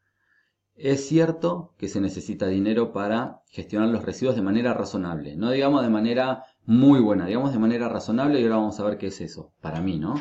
Es 0.74 1.06
cierto 1.06 1.74
que 1.78 1.88
se 1.88 2.00
necesita 2.00 2.48
dinero 2.48 2.92
para 2.92 3.42
gestionar 3.46 3.90
los 3.90 4.04
residuos 4.04 4.34
de 4.34 4.42
manera 4.42 4.74
razonable, 4.74 5.36
no 5.36 5.50
digamos 5.50 5.82
de 5.82 5.88
manera 5.88 6.44
muy 6.64 7.00
buena, 7.00 7.26
digamos 7.26 7.52
de 7.52 7.58
manera 7.60 7.88
razonable 7.88 8.40
y 8.40 8.44
ahora 8.44 8.56
vamos 8.56 8.78
a 8.80 8.84
ver 8.84 8.98
qué 8.98 9.08
es 9.08 9.20
eso, 9.20 9.52
para 9.60 9.80
mí, 9.80 9.98
¿no? 9.98 10.14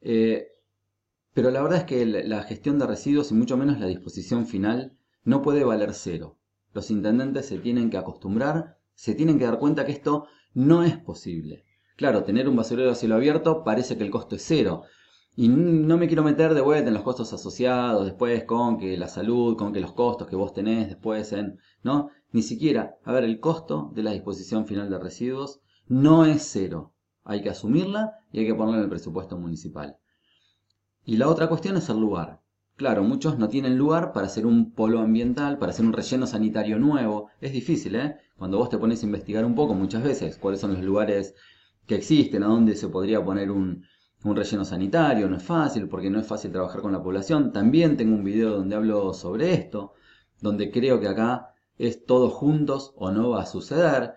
Eh, 0.00 0.48
pero 1.34 1.50
la 1.50 1.60
verdad 1.60 1.80
es 1.80 1.84
que 1.84 2.06
la 2.06 2.42
gestión 2.44 2.78
de 2.78 2.86
residuos 2.86 3.30
y 3.30 3.34
mucho 3.34 3.58
menos 3.58 3.78
la 3.78 3.86
disposición 3.86 4.46
final 4.46 4.96
no 5.22 5.42
puede 5.42 5.64
valer 5.64 5.92
cero. 5.92 6.38
Los 6.72 6.90
intendentes 6.90 7.44
se 7.44 7.58
tienen 7.58 7.90
que 7.90 7.98
acostumbrar, 7.98 8.78
se 8.94 9.14
tienen 9.14 9.38
que 9.38 9.44
dar 9.44 9.58
cuenta 9.58 9.84
que 9.84 9.92
esto 9.92 10.26
no 10.56 10.82
es 10.82 10.96
posible. 10.96 11.66
Claro, 11.96 12.24
tener 12.24 12.48
un 12.48 12.56
basurero 12.56 12.90
a 12.90 12.94
cielo 12.94 13.16
abierto 13.16 13.62
parece 13.62 13.98
que 13.98 14.04
el 14.04 14.10
costo 14.10 14.36
es 14.36 14.42
cero. 14.46 14.84
Y 15.36 15.48
no 15.48 15.98
me 15.98 16.06
quiero 16.06 16.22
meter 16.22 16.54
de 16.54 16.62
vuelta 16.62 16.88
en 16.88 16.94
los 16.94 17.02
costos 17.02 17.30
asociados, 17.34 18.06
después 18.06 18.44
con 18.44 18.78
que 18.78 18.96
la 18.96 19.08
salud, 19.08 19.58
con 19.58 19.74
que 19.74 19.80
los 19.80 19.92
costos 19.92 20.28
que 20.28 20.34
vos 20.34 20.54
tenés 20.54 20.88
después 20.88 21.30
en... 21.32 21.58
¿No? 21.82 22.08
Ni 22.32 22.40
siquiera. 22.40 22.96
A 23.04 23.12
ver, 23.12 23.24
el 23.24 23.38
costo 23.38 23.90
de 23.94 24.02
la 24.02 24.12
disposición 24.12 24.66
final 24.66 24.88
de 24.88 24.98
residuos 24.98 25.60
no 25.88 26.24
es 26.24 26.42
cero. 26.42 26.94
Hay 27.22 27.42
que 27.42 27.50
asumirla 27.50 28.14
y 28.32 28.38
hay 28.38 28.46
que 28.46 28.54
ponerla 28.54 28.78
en 28.78 28.84
el 28.84 28.90
presupuesto 28.90 29.36
municipal. 29.36 29.98
Y 31.04 31.18
la 31.18 31.28
otra 31.28 31.50
cuestión 31.50 31.76
es 31.76 31.86
el 31.90 31.98
lugar. 31.98 32.40
Claro, 32.76 33.04
muchos 33.04 33.38
no 33.38 33.48
tienen 33.48 33.78
lugar 33.78 34.12
para 34.12 34.26
hacer 34.26 34.44
un 34.44 34.70
polo 34.72 35.00
ambiental, 35.00 35.58
para 35.58 35.72
hacer 35.72 35.86
un 35.86 35.94
relleno 35.94 36.26
sanitario 36.26 36.78
nuevo. 36.78 37.30
Es 37.40 37.52
difícil, 37.52 37.96
¿eh? 37.96 38.16
Cuando 38.36 38.58
vos 38.58 38.68
te 38.68 38.76
pones 38.76 39.02
a 39.02 39.06
investigar 39.06 39.46
un 39.46 39.54
poco 39.54 39.72
muchas 39.72 40.02
veces 40.02 40.36
cuáles 40.36 40.60
son 40.60 40.74
los 40.74 40.84
lugares 40.84 41.34
que 41.86 41.94
existen, 41.94 42.42
a 42.42 42.48
dónde 42.48 42.76
se 42.76 42.88
podría 42.88 43.24
poner 43.24 43.50
un, 43.50 43.84
relleno 44.22 44.64
sanitario, 44.64 45.28
no 45.28 45.36
es 45.36 45.42
fácil 45.42 45.88
porque 45.88 46.10
no 46.10 46.18
es 46.20 46.26
fácil 46.26 46.52
trabajar 46.52 46.82
con 46.82 46.92
la 46.92 47.02
población. 47.02 47.50
También 47.50 47.96
tengo 47.96 48.14
un 48.14 48.24
video 48.24 48.50
donde 48.50 48.76
hablo 48.76 49.14
sobre 49.14 49.54
esto, 49.54 49.94
donde 50.42 50.70
creo 50.70 51.00
que 51.00 51.08
acá 51.08 51.54
es 51.78 52.04
todos 52.04 52.34
juntos 52.34 52.92
o 52.96 53.10
no 53.10 53.30
va 53.30 53.42
a 53.42 53.46
suceder. 53.46 54.14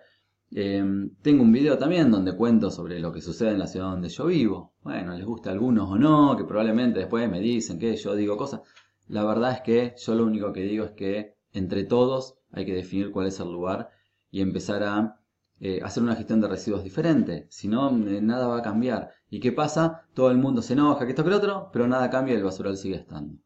Em, 0.52 1.14
tengo 1.22 1.42
un 1.44 1.52
video 1.52 1.78
también 1.78 2.10
donde 2.10 2.34
cuento 2.36 2.72
sobre 2.72 2.98
lo 2.98 3.12
que 3.12 3.20
sucede 3.20 3.50
en 3.50 3.58
la 3.60 3.68
ciudad 3.68 3.90
donde 3.90 4.08
yo 4.08 4.26
vivo. 4.26 4.74
Bueno, 4.82 5.14
les 5.16 5.24
gusta 5.24 5.50
a 5.50 5.52
algunos 5.52 5.88
o 5.88 5.96
no, 5.96 6.36
que 6.36 6.44
probablemente 6.44 6.98
después 7.00 7.30
me 7.30 7.40
dicen 7.40 7.78
que 7.78 7.96
yo 7.96 8.14
digo 8.16 8.36
cosas. 8.36 8.62
La 9.06 9.24
verdad 9.24 9.52
es 9.52 9.60
que 9.60 9.94
yo 9.96 10.14
lo 10.14 10.24
único 10.24 10.52
que 10.52 10.62
digo 10.62 10.84
es 10.84 10.92
que 10.92 11.36
entre 11.52 11.84
todos 11.84 12.38
hay 12.52 12.66
que 12.66 12.74
definir 12.74 13.12
cuál 13.12 13.28
es 13.28 13.38
el 13.38 13.52
lugar 13.52 13.90
y 14.30 14.40
empezar 14.40 14.82
a 14.82 15.20
eh, 15.60 15.80
hacer 15.84 16.02
una 16.02 16.16
gestión 16.16 16.40
de 16.40 16.48
residuos 16.48 16.82
diferente. 16.82 17.46
Si 17.50 17.68
no, 17.68 17.90
eh, 18.08 18.20
nada 18.20 18.48
va 18.48 18.58
a 18.58 18.62
cambiar. 18.62 19.10
¿Y 19.28 19.38
qué 19.40 19.52
pasa? 19.52 20.06
Todo 20.14 20.30
el 20.30 20.38
mundo 20.38 20.62
se 20.62 20.72
enoja, 20.72 21.04
que 21.04 21.10
esto 21.10 21.22
que 21.22 21.30
lo 21.30 21.36
otro, 21.36 21.70
pero 21.72 21.86
nada 21.86 22.10
cambia 22.10 22.34
y 22.34 22.38
el 22.38 22.44
basural 22.44 22.76
sigue 22.76 22.96
estando. 22.96 23.38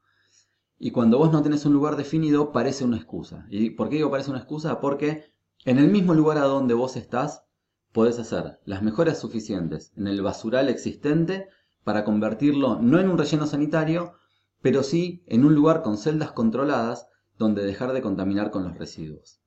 Y 0.79 0.91
cuando 0.91 1.19
vos 1.19 1.33
no 1.33 1.43
tenés 1.43 1.67
un 1.67 1.73
lugar 1.73 1.97
definido, 1.97 2.53
parece 2.53 2.85
una 2.85 2.97
excusa. 2.97 3.47
¿Y 3.51 3.71
por 3.71 3.89
qué 3.89 3.97
digo 3.97 4.11
parece 4.11 4.31
una 4.31 4.41
excusa? 4.41 4.81
Porque 4.81 5.34
en 5.65 5.79
el 5.79 5.89
mismo 5.89 6.15
lugar 6.15 6.39
a 6.39 6.45
donde 6.45 6.75
vos 6.75 6.97
estás, 6.97 7.45
podés 7.93 8.19
hacer 8.19 8.61
las 8.65 8.83
mejoras 8.83 9.19
suficientes 9.19 9.93
en 9.97 10.07
el 10.07 10.23
basural 10.23 10.69
existente 10.69 11.49
para 11.85 12.05
convertirlo 12.05 12.81
no 12.81 12.99
en 12.99 13.09
un 13.09 13.19
relleno 13.19 13.47
sanitario, 13.47 14.15
pero 14.63 14.83
sí 14.83 15.23
en 15.27 15.45
un 15.45 15.55
lugar 15.55 15.83
con 15.83 15.99
celdas 15.99 16.33
controladas 16.33 17.07
donde 17.39 17.65
dejar 17.65 17.93
de 17.93 18.03
contaminar 18.03 18.51
con 18.51 18.65
los 18.65 18.79
residuos. 18.79 19.41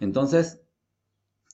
Entonces, 0.00 0.62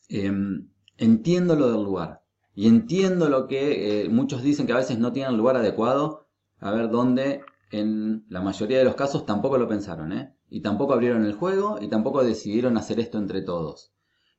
Em, 0.09 0.69
entiendo 0.99 1.57
lo 1.57 1.73
del 1.73 1.83
lugar 1.83 2.23
y 2.55 2.69
entiendo 2.69 3.29
lo 3.29 3.49
que 3.49 4.05
eh, 4.05 4.09
muchos 4.09 4.43
dicen 4.43 4.67
que 4.67 4.73
a 4.73 4.77
veces 4.77 4.99
no 4.99 5.13
tienen 5.13 5.37
lugar 5.37 5.57
adecuado, 5.57 6.27
a 6.61 6.71
ver 6.71 6.91
dónde 6.91 7.43
en 7.71 8.25
la 8.29 8.41
mayoría 8.43 8.79
de 8.79 8.85
los 8.85 8.95
casos 8.95 9.27
tampoco 9.27 9.59
lo 9.59 9.67
pensaron, 9.67 10.13
¿eh? 10.13 10.37
Y 10.51 10.61
tampoco 10.61 10.93
abrieron 10.93 11.25
el 11.25 11.33
juego 11.33 11.79
y 11.81 11.89
tampoco 11.89 12.23
decidieron 12.23 12.77
hacer 12.77 13.01
esto 13.01 13.19
entre 13.19 13.43
todos. 13.43 13.94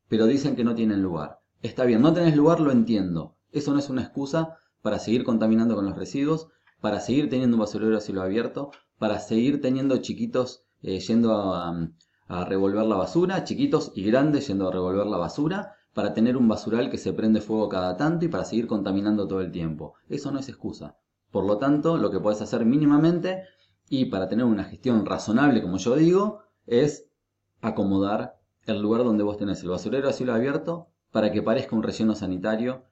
Pero 0.08 0.28
dicen 0.28 0.56
que 0.56 0.64
no 0.64 0.76
tienen 0.76 1.02
lugar. 1.02 1.40
Está 1.62 1.86
bien, 1.86 2.02
no 2.02 2.14
tenés 2.14 2.36
lugar, 2.36 2.60
lo 2.60 2.72
entiendo. 2.72 3.36
Eso 3.52 3.74
no 3.74 3.80
es 3.80 3.90
una 3.90 4.04
excusa 4.04 4.58
para 4.82 5.00
seguir 5.00 5.24
contaminando 5.24 5.76
con 5.76 5.86
los 5.86 5.96
residuos, 5.96 6.48
para 6.82 7.00
seguir 7.00 7.30
teniendo 7.30 7.56
un 7.56 7.62
basurero 7.62 7.98
a 7.98 8.02
cielo 8.02 8.22
abierto, 8.22 8.72
para 9.00 9.20
seguir 9.20 9.62
teniendo 9.62 9.98
chiquitos 9.98 10.66
eh, 10.84 11.00
yendo 11.00 11.34
a, 11.34 11.90
a 12.28 12.46
revolver 12.46 12.86
la 12.86 12.96
basura, 12.96 13.44
chiquitos 13.44 13.92
y 13.96 14.04
grandes 14.04 14.48
yendo 14.48 14.68
a 14.68 14.72
revolver 14.72 15.08
la 15.08 15.18
basura, 15.18 15.76
para 15.96 16.14
tener 16.14 16.36
un 16.38 16.48
basural 16.48 16.90
que 16.92 16.98
se 16.98 17.14
prende 17.14 17.42
fuego 17.42 17.70
cada 17.70 17.96
tanto 17.96 18.26
y 18.26 18.28
para 18.28 18.44
seguir 18.44 18.68
contaminando 18.68 19.28
todo 19.28 19.42
el 19.42 19.52
tiempo. 19.52 19.96
Eso 20.10 20.30
no 20.30 20.40
es 20.40 20.50
excusa. 20.50 20.98
Por 21.32 21.46
lo 21.46 21.58
tanto, 21.58 21.98
lo 21.98 22.12
que 22.12 22.20
puedes 22.20 22.42
hacer 22.42 22.66
mínimamente 22.66 23.44
y 23.90 24.06
para 24.06 24.28
tener 24.28 24.46
una 24.46 24.66
gestión 24.66 25.06
razonable, 25.06 25.62
como 25.62 25.78
yo 25.78 25.96
digo, 25.96 26.42
es 26.66 27.10
acomodar 27.62 28.42
el 28.66 28.82
lugar 28.82 29.04
donde 29.04 29.24
vos 29.24 29.38
tenés 29.38 29.62
el 29.64 29.70
basurero 29.70 30.10
a 30.10 30.14
cielo 30.14 30.34
abierto 30.34 30.90
para 31.12 31.32
que 31.32 31.42
parezca 31.42 31.76
un 31.76 31.84
relleno 31.84 32.16
sanitario, 32.16 32.84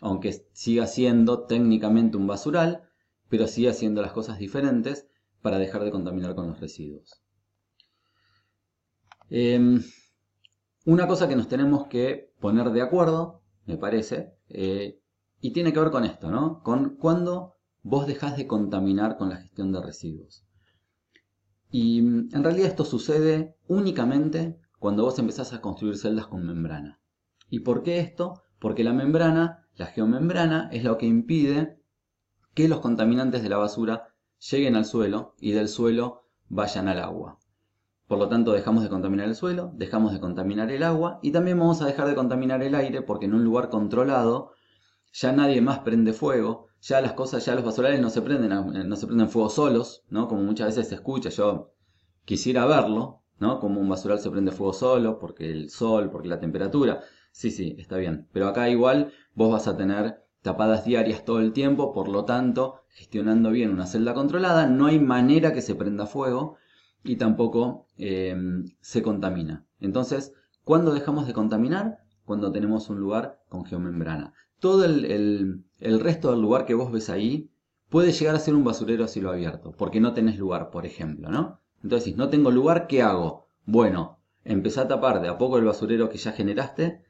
aunque 0.00 0.32
siga 0.52 0.86
siendo 0.86 1.44
técnicamente 1.44 2.16
un 2.16 2.26
basural, 2.26 2.84
pero 3.28 3.46
siga 3.46 3.70
haciendo 3.70 4.02
las 4.02 4.12
cosas 4.12 4.38
diferentes 4.38 5.06
para 5.40 5.58
dejar 5.58 5.84
de 5.84 5.90
contaminar 5.90 6.34
con 6.34 6.48
los 6.48 6.60
residuos. 6.60 7.22
Em, 9.30 9.82
una 10.84 11.06
cosa 11.06 11.28
que 11.28 11.36
nos 11.36 11.48
tenemos 11.48 11.86
que 11.86 12.32
poner 12.40 12.70
de 12.70 12.82
acuerdo, 12.82 13.42
me 13.66 13.76
parece, 13.76 14.34
eh, 14.48 15.00
y 15.40 15.52
tiene 15.52 15.72
que 15.72 15.80
ver 15.80 15.90
con 15.90 16.04
esto, 16.04 16.30
¿no? 16.30 16.62
Con 16.62 16.96
cuando 16.96 17.54
vos 17.82 18.06
dejás 18.06 18.36
de 18.36 18.46
contaminar 18.46 19.16
con 19.16 19.30
la 19.30 19.36
gestión 19.36 19.72
de 19.72 19.80
residuos. 19.80 20.44
Y 21.70 22.02
mm, 22.02 22.34
en 22.34 22.44
realidad 22.44 22.68
esto 22.68 22.84
sucede 22.84 23.56
únicamente 23.68 24.60
cuando 24.80 25.04
vos 25.04 25.18
empezás 25.18 25.52
a 25.52 25.60
construir 25.60 25.96
celdas 25.98 26.26
con 26.26 26.44
membrana. 26.44 27.00
¿Y 27.50 27.60
por 27.60 27.82
qué 27.82 28.00
esto? 28.00 28.42
Porque 28.58 28.82
la 28.82 28.94
membrana, 28.94 29.68
la 29.74 29.86
geomembrana, 29.86 30.70
es 30.72 30.82
lo 30.84 30.96
que 30.96 31.04
impide 31.06 31.78
que 32.54 32.66
los 32.66 32.80
contaminantes 32.80 33.42
de 33.42 33.50
la 33.50 33.58
basura 33.58 34.14
lleguen 34.50 34.76
al 34.76 34.86
suelo 34.86 35.34
y 35.38 35.52
del 35.52 35.68
suelo 35.68 36.30
vayan 36.48 36.88
al 36.88 36.98
agua. 36.98 37.38
Por 38.08 38.18
lo 38.18 38.28
tanto, 38.28 38.52
dejamos 38.52 38.82
de 38.82 38.88
contaminar 38.88 39.28
el 39.28 39.36
suelo, 39.36 39.70
dejamos 39.74 40.14
de 40.14 40.20
contaminar 40.20 40.70
el 40.70 40.82
agua 40.82 41.20
y 41.22 41.30
también 41.30 41.58
vamos 41.58 41.82
a 41.82 41.86
dejar 41.86 42.08
de 42.08 42.14
contaminar 42.14 42.62
el 42.62 42.74
aire 42.74 43.02
porque 43.02 43.26
en 43.26 43.34
un 43.34 43.44
lugar 43.44 43.68
controlado 43.68 44.52
ya 45.12 45.30
nadie 45.32 45.60
más 45.60 45.80
prende 45.80 46.14
fuego, 46.14 46.68
ya 46.80 47.02
las 47.02 47.12
cosas, 47.12 47.44
ya 47.44 47.54
los 47.54 47.64
basurales 47.64 48.00
no 48.00 48.08
se 48.08 48.22
prenden, 48.22 48.88
no 48.88 48.96
se 48.96 49.06
prenden 49.06 49.28
fuego 49.28 49.50
solos, 49.50 50.04
¿no? 50.08 50.26
Como 50.26 50.42
muchas 50.42 50.68
veces 50.68 50.88
se 50.88 50.94
escucha, 50.94 51.28
yo 51.28 51.74
quisiera 52.24 52.64
verlo, 52.64 53.19
Como 53.40 53.80
un 53.80 53.88
basural 53.88 54.18
se 54.20 54.30
prende 54.30 54.52
fuego 54.52 54.72
solo, 54.72 55.18
porque 55.18 55.50
el 55.50 55.70
sol, 55.70 56.10
porque 56.10 56.28
la 56.28 56.40
temperatura. 56.40 57.00
Sí, 57.32 57.50
sí, 57.50 57.74
está 57.78 57.96
bien. 57.96 58.28
Pero 58.32 58.48
acá 58.48 58.68
igual 58.68 59.12
vos 59.34 59.50
vas 59.50 59.66
a 59.66 59.76
tener 59.76 60.22
tapadas 60.42 60.84
diarias 60.84 61.24
todo 61.24 61.40
el 61.40 61.52
tiempo, 61.52 61.92
por 61.92 62.08
lo 62.08 62.24
tanto, 62.24 62.82
gestionando 62.88 63.50
bien 63.50 63.70
una 63.70 63.86
celda 63.86 64.14
controlada, 64.14 64.66
no 64.66 64.86
hay 64.86 64.98
manera 64.98 65.52
que 65.52 65.62
se 65.62 65.74
prenda 65.74 66.06
fuego 66.06 66.56
y 67.04 67.16
tampoco 67.16 67.86
eh, 67.96 68.36
se 68.80 69.02
contamina. 69.02 69.66
Entonces, 69.80 70.34
¿cuándo 70.64 70.92
dejamos 70.92 71.26
de 71.26 71.32
contaminar? 71.34 71.98
Cuando 72.24 72.52
tenemos 72.52 72.90
un 72.90 73.00
lugar 73.00 73.40
con 73.48 73.64
geomembrana. 73.64 74.34
Todo 74.60 74.84
el, 74.84 75.64
el 75.78 76.00
resto 76.00 76.30
del 76.30 76.40
lugar 76.42 76.66
que 76.66 76.74
vos 76.74 76.92
ves 76.92 77.08
ahí 77.10 77.50
puede 77.88 78.12
llegar 78.12 78.34
a 78.34 78.40
ser 78.40 78.54
un 78.54 78.64
basurero 78.64 79.04
a 79.04 79.08
cielo 79.08 79.30
abierto, 79.30 79.72
porque 79.72 80.00
no 80.00 80.14
tenés 80.14 80.38
lugar, 80.38 80.70
por 80.70 80.86
ejemplo, 80.86 81.30
¿no? 81.30 81.59
Entonces, 81.82 82.16
no 82.16 82.28
tengo 82.28 82.50
lugar, 82.50 82.86
¿qué 82.86 83.02
hago? 83.02 83.46
Bueno, 83.66 84.18
empezá 84.44 84.82
a 84.82 84.88
tapar 84.88 85.20
de 85.20 85.28
a 85.28 85.38
poco 85.38 85.58
el 85.58 85.64
basurero 85.64 86.08
que 86.08 86.18
ya 86.18 86.32
generaste 86.32 87.02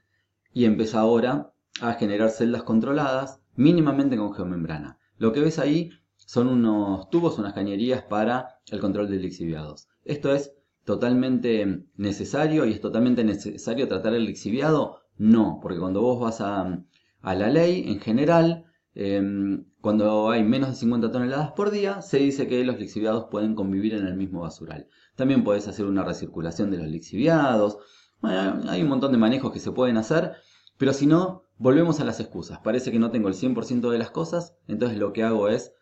y 0.52 0.64
empezá 0.64 1.00
ahora 1.00 1.52
a 1.80 1.94
generar 1.94 2.30
celdas 2.30 2.62
controladas 2.62 3.40
mínimamente 3.54 4.16
con 4.16 4.34
geomembrana. 4.34 4.98
Lo 5.18 5.32
que 5.32 5.40
ves 5.40 5.58
ahí 5.58 5.90
son 6.16 6.48
unos 6.48 7.10
tubos, 7.10 7.38
unas 7.38 7.54
cañerías 7.54 8.02
para 8.02 8.60
el 8.70 8.80
control 8.80 9.10
de 9.10 9.16
lixiviados. 9.16 9.88
Esto 10.04 10.32
es 10.34 10.52
totalmente 10.84 11.84
necesario 11.96 12.64
y 12.64 12.72
es 12.72 12.80
totalmente 12.80 13.24
necesario 13.24 13.88
tratar 13.88 14.14
el 14.14 14.24
lixiviado. 14.24 15.00
No, 15.18 15.58
porque 15.60 15.78
cuando 15.78 16.00
vos 16.00 16.20
vas 16.20 16.40
a, 16.40 16.82
a 17.20 17.34
la 17.34 17.48
ley 17.48 17.84
en 17.88 18.00
general, 18.00 18.64
em, 18.94 19.66
cuando 19.80 20.30
hay 20.30 20.44
menos 20.44 20.70
de 20.70 20.76
50 20.76 21.10
toneladas 21.10 21.52
por 21.52 21.70
día, 21.70 22.02
se 22.02 22.18
dice 22.18 22.46
que 22.46 22.64
los 22.64 22.78
lixiviados 22.78 23.28
pueden 23.30 23.54
convivir 23.54 23.94
en 23.94 24.06
el 24.06 24.14
mismo 24.14 24.40
basural. 24.40 24.88
También 25.16 25.42
puedes 25.42 25.68
hacer 25.68 25.86
una 25.86 26.04
recirculación 26.04 26.70
de 26.70 26.78
los 26.78 26.88
lixiviados. 26.88 27.78
hay 28.22 28.82
un 28.82 28.88
montón 28.88 29.12
de 29.12 29.18
manejos 29.18 29.52
que 29.52 29.58
se 29.60 29.72
pueden 29.72 29.96
hacer, 29.96 30.32
pero 30.76 30.92
si 30.92 31.06
no, 31.06 31.44
volvemos 31.56 32.00
a 32.00 32.04
las 32.04 32.20
excusas. 32.20 32.58
Parece 32.60 32.92
que 32.92 32.98
no 32.98 33.10
tengo 33.10 33.28
el 33.28 33.34
100% 33.34 33.90
de 33.90 33.98
las 33.98 34.10
cosas, 34.10 34.56
entonces 34.66 34.98
lo 34.98 35.12
que 35.12 35.22
hago 35.22 35.48
es 35.48 35.72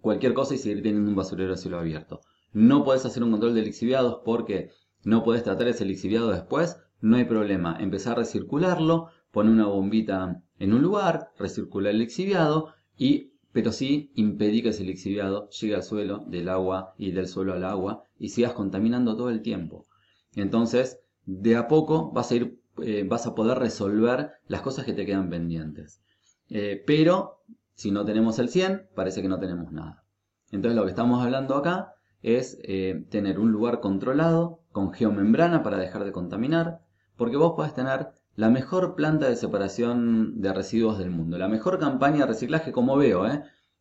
cualquier 0.00 0.34
cosa 0.34 0.54
y 0.54 0.58
seguir 0.58 0.82
teniendo 0.82 1.08
un 1.08 1.16
basurero 1.16 1.52
a 1.52 1.56
cielo 1.56 1.78
abierto. 1.78 2.20
No 2.52 2.82
puedes 2.84 3.04
hacer 3.04 3.22
un 3.22 3.30
control 3.30 3.54
de 3.54 3.62
lixiviados 3.62 4.20
porque 4.24 4.70
no 5.04 5.22
puedes 5.22 5.44
tratar 5.44 5.68
ese 5.68 5.84
lixiviado 5.84 6.30
después, 6.30 6.78
no 7.00 7.16
hay 7.16 7.24
problema. 7.24 7.76
Empezar 7.78 8.14
a 8.14 8.20
recircularlo, 8.20 9.10
poner 9.30 9.52
una 9.52 9.66
bombita 9.66 10.42
en 10.58 10.72
un 10.72 10.82
lugar, 10.82 11.30
recircular 11.38 11.92
el 11.92 11.98
lixiviado 11.98 12.72
y 12.96 13.32
pero 13.52 13.72
sí 13.72 14.10
impedir 14.14 14.62
que 14.62 14.68
ese 14.68 14.84
lixiviado 14.84 15.48
llegue 15.48 15.76
al 15.76 15.82
suelo, 15.82 16.24
del 16.26 16.50
agua 16.50 16.94
y 16.98 17.12
del 17.12 17.26
suelo 17.26 17.54
al 17.54 17.64
agua 17.64 18.04
y 18.18 18.28
sigas 18.28 18.52
contaminando 18.52 19.16
todo 19.16 19.30
el 19.30 19.40
tiempo. 19.40 19.86
Entonces, 20.34 21.00
de 21.24 21.56
a 21.56 21.66
poco 21.66 22.10
vas 22.12 22.30
a 22.30 22.34
ir 22.34 22.60
eh, 22.82 23.06
vas 23.08 23.26
a 23.26 23.34
poder 23.34 23.58
resolver 23.58 24.32
las 24.48 24.60
cosas 24.60 24.84
que 24.84 24.92
te 24.92 25.06
quedan 25.06 25.30
pendientes. 25.30 26.02
Eh, 26.50 26.82
pero 26.86 27.42
si 27.74 27.90
no 27.90 28.04
tenemos 28.04 28.38
el 28.38 28.48
100, 28.48 28.88
parece 28.94 29.22
que 29.22 29.28
no 29.28 29.38
tenemos 29.38 29.72
nada. 29.72 30.04
Entonces 30.50 30.76
lo 30.76 30.84
que 30.84 30.90
estamos 30.90 31.24
hablando 31.24 31.56
acá 31.56 31.94
es 32.22 32.58
eh, 32.62 33.06
tener 33.10 33.38
un 33.38 33.50
lugar 33.50 33.80
controlado 33.80 34.60
con 34.72 34.92
geomembrana 34.92 35.62
para 35.62 35.78
dejar 35.78 36.04
de 36.04 36.12
contaminar, 36.12 36.80
porque 37.16 37.36
vos 37.36 37.54
podés 37.56 37.74
tener 37.74 38.08
la 38.36 38.50
mejor 38.50 38.94
planta 38.94 39.28
de 39.28 39.36
separación 39.36 40.40
de 40.40 40.52
residuos 40.52 40.98
del 40.98 41.10
mundo, 41.10 41.38
la 41.38 41.48
mejor 41.48 41.78
campaña 41.78 42.20
de 42.20 42.26
reciclaje 42.26 42.70
como 42.70 42.96
veo, 42.96 43.24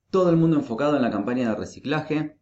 todo 0.10 0.30
el 0.30 0.38
mundo 0.38 0.58
enfocado 0.58 0.96
en 0.96 1.02
la 1.02 1.12
campaña 1.12 1.50
de 1.50 1.56
reciclaje, 1.56 2.38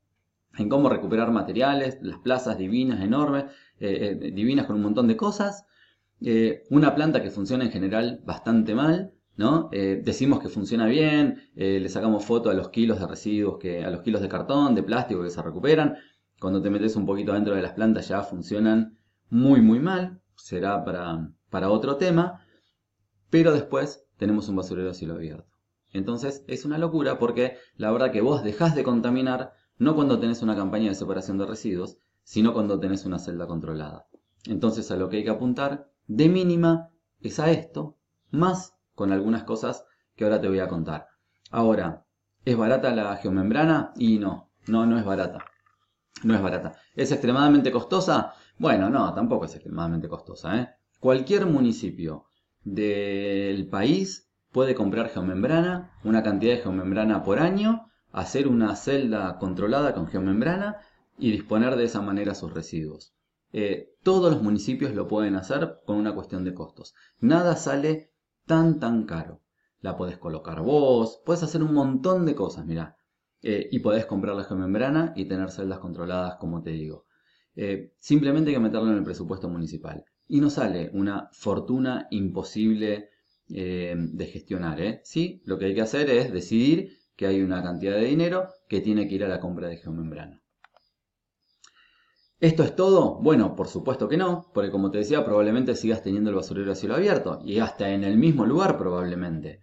en 0.58 0.70
cómo 0.70 0.90
recuperar 0.90 1.32
materiales, 1.32 1.98
las 2.02 2.20
plazas 2.20 2.58
divinas, 2.58 3.02
enormes, 3.02 3.46
divinas 3.80 4.68
con 4.68 4.76
un 4.76 4.84
montón 4.84 5.08
de 5.08 5.18
cosas, 5.18 5.66
eh, 6.22 6.64
una 6.70 6.96
planta 6.96 7.22
que 7.22 7.32
funciona 7.32 7.66
en 7.66 7.72
general 7.72 8.22
bastante 8.26 8.74
mal, 8.76 9.14
¿no? 9.36 9.70
Eh, 9.74 10.02
decimos 10.04 10.40
que 10.40 10.48
funciona 10.48 10.86
bien, 10.86 11.50
eh, 11.56 11.80
le 11.82 11.90
sacamos 11.90 12.24
foto 12.24 12.50
a 12.50 12.54
los 12.54 12.70
kilos 12.70 13.00
de 13.00 13.08
residuos, 13.08 13.58
que, 13.60 13.84
a 13.84 13.90
los 13.90 14.02
kilos 14.04 14.22
de 14.22 14.30
cartón, 14.30 14.76
de 14.76 14.84
plástico 14.84 15.24
que 15.24 15.30
se 15.30 15.42
recuperan. 15.42 15.98
Cuando 16.40 16.62
te 16.62 16.70
metes 16.70 16.96
un 16.96 17.06
poquito 17.06 17.34
dentro 17.34 17.56
de 17.56 17.62
las 17.62 17.74
plantas 17.74 18.08
ya 18.08 18.22
funcionan 18.22 18.98
muy 19.30 19.62
muy 19.62 19.80
mal, 19.80 20.22
será 20.36 20.84
para, 20.86 21.30
para 21.54 21.70
otro 21.70 21.98
tema, 21.98 22.42
pero 23.30 23.54
después 23.54 24.08
tenemos 24.18 24.50
un 24.50 24.56
basurero 24.56 24.90
a 24.90 24.96
cielo 24.96 25.14
abierto. 25.14 25.54
Entonces 25.92 26.44
es 26.48 26.66
una 26.66 26.80
locura 26.80 27.20
porque 27.20 27.58
la 27.76 27.92
verdad 27.92 28.12
que 28.12 28.22
vos 28.22 28.44
dejás 28.44 28.74
de 28.74 28.84
contaminar 28.84 29.54
no 29.78 29.94
cuando 29.94 30.20
tenés 30.20 30.42
una 30.42 30.56
campaña 30.56 30.90
de 30.90 30.96
separación 30.96 31.38
de 31.38 31.46
residuos, 31.46 32.00
sino 32.24 32.54
cuando 32.54 32.80
tenés 32.80 33.06
una 33.06 33.20
celda 33.20 33.46
controlada. 33.46 34.08
Entonces 34.48 34.90
a 34.90 34.96
lo 34.96 35.10
que 35.10 35.18
hay 35.18 35.24
que 35.26 35.30
apuntar 35.30 35.92
de 36.08 36.28
mínima 36.28 36.90
es 37.22 37.40
a 37.40 37.52
esto, 37.52 38.00
más 38.32 38.76
con 38.96 39.12
algunas 39.12 39.44
cosas 39.44 39.86
que 40.16 40.24
ahora 40.24 40.42
te 40.42 40.48
voy 40.48 40.60
a 40.60 40.68
contar. 40.68 41.06
Ahora, 41.52 42.04
¿es 42.46 42.58
barata 42.58 42.96
la 42.96 43.16
geomembrana? 43.18 43.94
Y 43.96 44.18
no, 44.18 44.50
no, 44.66 44.88
no 44.88 44.98
es 44.98 45.06
barata. 45.06 45.46
No 46.24 46.34
es 46.34 46.42
barata. 46.42 46.74
¿Es 46.96 47.12
extremadamente 47.12 47.72
costosa? 47.72 48.34
Bueno, 48.58 48.90
no, 48.90 49.14
tampoco 49.14 49.46
es 49.46 49.54
extremadamente 49.54 50.08
costosa. 50.08 50.58
¿eh? 50.58 50.70
Cualquier 51.04 51.46
municipio 51.48 52.28
del 52.64 53.68
país 53.68 54.32
puede 54.54 54.74
comprar 54.74 55.10
geomembrana, 55.10 55.92
una 56.06 56.24
cantidad 56.24 56.54
de 56.54 56.62
geomembrana 56.62 57.24
por 57.24 57.40
año, 57.40 57.92
hacer 58.14 58.48
una 58.48 58.74
celda 58.78 59.38
controlada 59.38 59.94
con 59.94 60.08
geomembrana 60.08 60.78
y 61.18 61.32
disponer 61.32 61.76
de 61.76 61.84
esa 61.84 62.02
manera 62.02 62.36
sus 62.36 62.54
residuos. 62.54 63.14
Eh, 63.52 63.90
todos 64.02 64.32
los 64.32 64.42
municipios 64.42 64.96
lo 64.96 65.10
pueden 65.10 65.36
hacer 65.36 65.82
con 65.86 65.98
una 65.98 66.16
cuestión 66.16 66.46
de 66.46 66.54
costos. 66.54 66.94
Nada 67.20 67.58
sale 67.58 68.14
tan 68.46 68.80
tan 68.80 69.06
caro. 69.06 69.42
La 69.82 69.98
podés 69.98 70.18
colocar 70.18 70.62
vos, 70.62 71.22
puedes 71.26 71.44
hacer 71.44 71.64
un 71.64 71.74
montón 71.74 72.26
de 72.26 72.34
cosas, 72.34 72.66
mirá. 72.66 72.96
Eh, 73.42 73.68
y 73.74 73.80
podés 73.80 74.06
comprar 74.06 74.38
la 74.38 74.46
geomembrana 74.46 75.12
y 75.18 75.26
tener 75.26 75.52
celdas 75.52 75.80
controladas, 75.80 76.38
como 76.38 76.64
te 76.64 76.70
digo. 76.70 77.08
Eh, 77.58 77.92
simplemente 78.00 78.52
hay 78.52 78.56
que 78.56 78.62
meterlo 78.62 78.90
en 78.90 79.00
el 79.00 79.04
presupuesto 79.04 79.50
municipal. 79.50 80.06
Y 80.34 80.42
no 80.42 80.50
sale 80.50 80.90
una 80.94 81.30
fortuna 81.32 82.08
imposible 82.10 83.12
de 83.46 84.30
gestionar. 84.34 85.02
¿Sí? 85.04 85.44
Lo 85.46 85.60
que 85.60 85.66
hay 85.66 85.76
que 85.76 85.82
hacer 85.82 86.10
es 86.10 86.34
decidir 86.34 86.98
que 87.16 87.28
hay 87.28 87.44
una 87.44 87.62
cantidad 87.62 87.94
de 87.94 88.06
dinero 88.06 88.48
que 88.68 88.82
tiene 88.82 89.08
que 89.08 89.14
ir 89.14 89.24
a 89.24 89.28
la 89.28 89.40
compra 89.40 89.68
de 89.68 89.78
geomembrana. 89.78 90.42
¿Esto 92.40 92.64
es 92.64 92.76
todo? 92.76 93.20
Bueno, 93.22 93.56
por 93.56 93.68
supuesto 93.68 94.10
que 94.10 94.18
no, 94.18 94.50
porque 94.56 94.72
como 94.72 94.90
te 94.90 94.98
decía, 94.98 95.24
probablemente 95.24 95.76
sigas 95.76 96.02
teniendo 96.02 96.32
el 96.32 96.36
basurero 96.36 96.72
a 96.72 96.76
cielo 96.76 96.96
abierto 96.96 97.40
y 97.46 97.60
hasta 97.60 97.92
en 97.92 98.04
el 98.04 98.18
mismo 98.18 98.48
lugar 98.48 98.80
probablemente. 98.80 99.60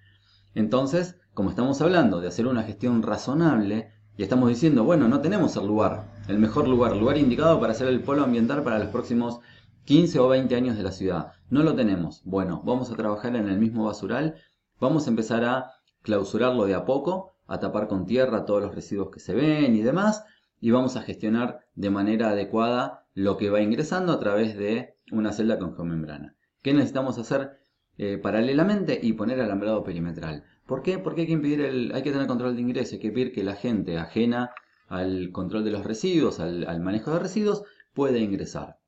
Entonces, 0.55 1.17
como 1.35 1.51
estamos 1.51 1.81
hablando 1.81 2.21
de 2.21 2.29
hacer 2.29 2.47
una 2.47 2.63
gestión 2.63 3.03
razonable 3.03 3.91
y 4.17 4.23
estamos 4.23 4.49
diciendo, 4.49 4.85
bueno, 4.85 5.09
no 5.09 5.21
tenemos 5.21 5.57
el 5.57 5.67
lugar, 5.67 6.13
el 6.29 6.39
mejor 6.39 6.69
lugar, 6.69 6.97
lugar 6.97 7.19
indicado 7.19 7.59
para 7.59 7.73
hacer 7.73 7.89
el 7.89 8.05
polo 8.05 8.23
ambiental 8.23 8.63
para 8.63 8.79
los 8.79 8.91
próximos 8.91 9.41
15 9.85 10.19
o 10.19 10.29
20 10.29 10.55
años 10.55 10.77
de 10.77 10.83
la 10.83 10.93
ciudad, 10.93 11.33
no 11.49 11.63
lo 11.63 11.75
tenemos. 11.75 12.23
Bueno, 12.25 12.63
vamos 12.65 12.91
a 12.91 12.97
trabajar 12.97 13.37
en 13.37 13.49
el 13.49 13.59
mismo 13.59 13.85
basural, 13.85 14.37
vamos 14.81 15.07
a 15.07 15.11
empezar 15.11 15.45
a 15.45 15.73
clausurarlo 16.03 16.67
de 16.67 16.75
a 16.75 16.85
poco, 16.85 17.33
a 17.47 17.59
tapar 17.59 17.89
con 17.89 18.07
tierra 18.07 18.45
todos 18.45 18.63
los 18.63 18.75
residuos 18.75 19.11
que 19.11 19.21
se 19.21 19.35
ven 19.35 19.75
y 19.75 19.83
demás, 19.83 20.25
y 20.61 20.71
vamos 20.71 20.97
a 20.97 21.03
gestionar 21.03 21.61
de 21.75 21.91
manera 21.91 22.31
adecuada 22.31 23.07
lo 23.15 23.37
que 23.37 23.51
va 23.51 23.61
ingresando 23.61 24.13
a 24.13 24.21
través 24.21 24.57
de 24.57 24.95
una 25.11 25.33
celda 25.33 25.59
con 25.59 25.75
geomembrana. 25.75 26.37
¿Qué 26.63 26.75
necesitamos 26.75 27.19
hacer 27.19 27.59
eh, 27.99 28.19
paralelamente? 28.19 29.01
Y 29.03 29.15
poner 29.15 29.41
alambrado 29.41 29.83
perimetral. 29.83 30.45
¿Por 30.67 30.83
qué? 30.83 30.99
Porque 30.99 31.23
hay 31.23 31.27
que 31.27 31.33
impedir 31.33 31.63
el, 31.63 31.93
hay 31.95 32.03
que 32.03 32.13
tener 32.13 32.27
control 32.27 32.55
de 32.55 32.63
ingreso, 32.63 32.95
hay 32.95 33.01
que 33.01 33.09
impedir 33.09 33.33
que 33.33 33.43
la 33.43 33.57
gente 33.57 33.99
ajena 33.99 34.53
al 34.89 35.31
control 35.33 35.65
de 35.65 35.71
los 35.71 35.85
residuos, 35.85 36.41
al, 36.41 36.81
manejo 36.81 37.13
de 37.13 37.21
residuos, 37.21 37.63
pueda 37.95 38.19
ingresar. 38.19 38.79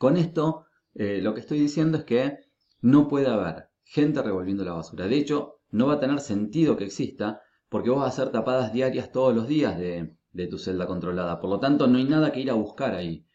Con 0.00 0.16
esto, 0.16 0.64
eh, 0.94 1.20
lo 1.20 1.34
que 1.34 1.40
estoy 1.40 1.60
diciendo 1.60 1.98
es 1.98 2.04
que 2.04 2.38
no 2.80 3.06
puede 3.06 3.26
haber 3.26 3.68
gente 3.84 4.22
revolviendo 4.22 4.64
la 4.64 4.72
basura. 4.72 5.06
De 5.06 5.18
hecho, 5.18 5.58
no 5.72 5.88
va 5.88 5.96
a 5.96 6.00
tener 6.00 6.20
sentido 6.20 6.78
que 6.78 6.86
exista 6.86 7.42
porque 7.68 7.90
vos 7.90 7.98
vas 7.98 8.06
a 8.06 8.22
hacer 8.22 8.32
tapadas 8.32 8.72
diarias 8.72 9.12
todos 9.12 9.34
los 9.34 9.46
días 9.46 9.78
de, 9.78 10.16
tu 10.48 10.56
celda 10.56 10.86
controlada. 10.86 11.38
Por 11.38 11.50
lo 11.50 11.60
tanto, 11.60 11.86
no 11.86 11.98
hay 11.98 12.04
nada 12.04 12.32
que 12.32 12.40
ir 12.40 12.50
a 12.50 12.54
buscar 12.54 12.94
ahí. 12.94 13.26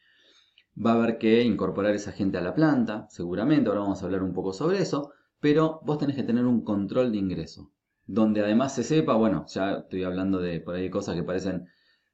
va 0.75 0.93
a 0.93 0.95
haber 0.95 1.19
que 1.19 1.43
incorporar 1.43 1.93
esa 1.93 2.11
gente 2.11 2.39
a 2.39 2.41
la 2.41 2.55
planta, 2.55 3.05
seguramente, 3.11 3.69
ahora 3.69 3.81
vamos 3.81 4.01
a 4.01 4.05
hablar 4.05 4.23
un 4.23 4.33
poco 4.33 4.51
sobre 4.51 4.79
eso, 4.79 5.11
pero 5.39 5.81
vos 5.83 5.99
tenés 5.99 6.15
que 6.15 6.23
tener 6.23 6.45
un 6.45 6.63
control 6.63 7.11
de 7.11 7.19
ingreso, 7.19 7.71
donde 8.07 8.41
además 8.41 8.73
se 8.73 8.83
sepa, 8.83 9.13
bueno, 9.13 9.45
ya 9.49 9.73
estoy 9.81 10.03
hablando 10.03 10.39
de 10.39 10.61
por 10.61 10.73
ahí 10.73 10.89
cosas 10.89 11.13
que 11.13 11.21
parecen 11.21 11.67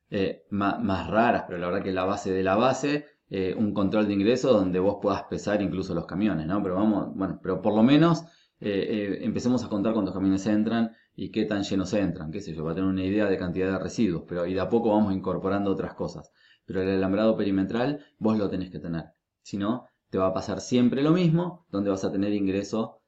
eh, 0.09 0.43
más, 0.49 1.09
raras, 1.09 1.45
pero 1.47 1.57
la 1.57 1.67
verdad 1.67 1.83
que 1.83 1.93
la 1.93 2.03
base 2.03 2.33
de 2.33 2.43
la 2.43 2.57
base, 2.57 3.05
eh, 3.31 3.55
un 3.57 3.73
control 3.73 4.07
de 4.07 4.13
ingreso 4.13 4.53
donde 4.53 4.77
vos 4.79 4.97
puedas 5.01 5.23
pesar 5.23 5.61
incluso 5.61 5.95
los 5.95 6.05
camiones, 6.05 6.45
¿no? 6.45 6.61
Pero 6.61 6.75
vamos, 6.75 7.15
bueno, 7.15 7.39
pero 7.41 7.61
por 7.61 7.73
lo 7.73 7.81
menos 7.81 8.23
eh, 8.59 9.19
empecemos 9.21 9.63
a 9.63 9.69
contar 9.69 9.93
cuántos 9.93 10.13
camiones 10.13 10.45
entran 10.45 10.91
y 11.15 11.31
qué 11.31 11.45
tan 11.45 11.63
llenos 11.63 11.93
entran, 11.93 12.31
qué 12.31 12.41
sé 12.41 12.53
yo, 12.53 12.63
va 12.63 12.73
a 12.73 12.75
tener 12.75 12.89
una 12.89 13.03
idea 13.03 13.25
de 13.25 13.37
cantidad 13.37 13.71
de 13.71 13.79
residuos, 13.79 14.25
pero 14.27 14.45
y 14.45 14.53
de 14.53 14.59
a 14.59 14.69
poco 14.69 14.89
vamos 14.89 15.13
incorporando 15.13 15.71
otras 15.71 15.93
cosas. 15.95 16.31
Pero 16.65 16.81
el 16.83 16.89
alambrado 16.89 17.35
perimetral 17.35 18.05
vos 18.19 18.37
lo 18.37 18.49
tenés 18.49 18.69
que 18.69 18.79
tener, 18.79 19.05
si 19.41 19.57
no, 19.57 19.87
te 20.09 20.17
va 20.17 20.27
a 20.27 20.33
pasar 20.33 20.61
siempre 20.61 21.01
lo 21.01 21.11
mismo, 21.11 21.65
donde 21.69 21.89
vas 21.89 22.03
a 22.03 22.11
tener 22.11 22.33
ingreso 22.33 23.01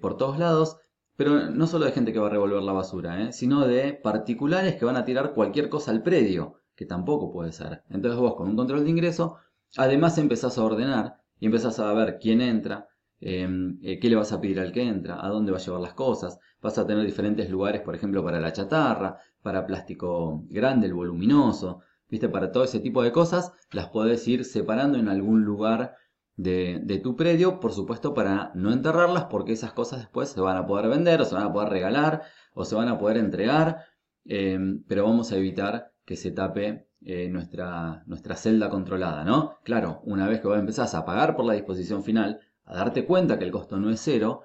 por 0.00 0.16
todos 0.16 0.38
lados 0.38 0.78
pero 1.16 1.50
no 1.50 1.66
solo 1.66 1.84
de 1.84 1.92
gente 1.92 2.12
que 2.12 2.18
va 2.18 2.26
a 2.26 2.30
revolver 2.30 2.62
la 2.62 2.72
basura, 2.72 3.22
¿eh? 3.22 3.32
sino 3.32 3.66
de 3.66 3.92
particulares 3.92 4.76
que 4.76 4.84
van 4.84 4.96
a 4.96 5.04
tirar 5.04 5.32
cualquier 5.32 5.68
cosa 5.68 5.90
al 5.92 6.02
predio, 6.02 6.60
que 6.76 6.86
tampoco 6.86 7.32
puede 7.32 7.52
ser. 7.52 7.82
Entonces 7.90 8.18
vos 8.18 8.34
con 8.34 8.48
un 8.48 8.56
control 8.56 8.84
de 8.84 8.90
ingreso, 8.90 9.36
además 9.76 10.18
empezás 10.18 10.58
a 10.58 10.64
ordenar 10.64 11.16
y 11.38 11.46
empezás 11.46 11.78
a 11.78 11.92
ver 11.92 12.18
quién 12.20 12.40
entra, 12.40 12.88
em, 13.20 13.78
eh, 13.82 13.98
qué 13.98 14.08
le 14.08 14.16
vas 14.16 14.32
a 14.32 14.40
pedir 14.40 14.60
al 14.60 14.72
que 14.72 14.82
entra, 14.82 15.24
a 15.24 15.28
dónde 15.28 15.52
va 15.52 15.58
a 15.58 15.60
llevar 15.60 15.80
las 15.80 15.94
cosas. 15.94 16.38
Vas 16.60 16.78
a 16.78 16.86
tener 16.86 17.04
diferentes 17.04 17.50
lugares, 17.50 17.82
por 17.82 17.94
ejemplo, 17.94 18.24
para 18.24 18.40
la 18.40 18.52
chatarra, 18.52 19.18
para 19.42 19.66
plástico 19.66 20.44
grande, 20.48 20.86
el 20.86 20.94
voluminoso. 20.94 21.80
Viste, 22.08 22.28
para 22.28 22.52
todo 22.52 22.64
ese 22.64 22.80
tipo 22.80 23.02
de 23.02 23.12
cosas 23.12 23.52
las 23.72 23.88
podés 23.88 24.26
ir 24.28 24.44
separando 24.44 24.98
en 24.98 25.08
algún 25.08 25.44
lugar 25.44 25.96
de, 26.36 27.00
tu 27.02 27.16
predio, 27.16 27.60
por 27.60 27.72
supuesto 27.72 28.14
para 28.14 28.50
no 28.54 28.72
enterrarlas 28.72 29.24
porque 29.24 29.52
esas 29.52 29.72
cosas 29.72 30.00
después 30.00 30.30
se 30.30 30.40
van 30.40 30.56
a 30.56 30.66
poder 30.66 30.88
vender 30.88 31.20
o 31.20 31.24
se 31.24 31.34
van 31.34 31.44
a 31.44 31.52
poder 31.52 31.68
regalar 31.70 32.22
o 32.54 32.64
se 32.64 32.74
van 32.74 32.88
a 32.88 32.98
poder 32.98 33.16
entregar, 33.18 33.84
eh, 34.24 34.58
pero 34.88 35.04
vamos 35.04 35.32
a 35.32 35.36
evitar 35.36 35.92
que 36.04 36.16
se 36.16 36.30
tape 36.30 36.88
eh, 37.02 37.28
nuestra, 37.28 38.02
nuestra 38.06 38.36
celda 38.36 38.70
controlada, 38.70 39.24
¿no? 39.24 39.58
Claro, 39.64 40.00
una 40.04 40.28
vez 40.28 40.40
que 40.40 40.48
vos 40.48 40.58
empezás 40.58 40.94
a 40.94 41.04
pagar 41.04 41.36
por 41.36 41.44
la 41.44 41.54
disposición 41.54 42.02
final, 42.02 42.40
a 42.64 42.76
darte 42.76 43.04
cuenta 43.04 43.38
que 43.38 43.44
el 43.44 43.50
costo 43.50 43.78
no 43.78 43.90
es 43.90 44.00
cero, 44.00 44.42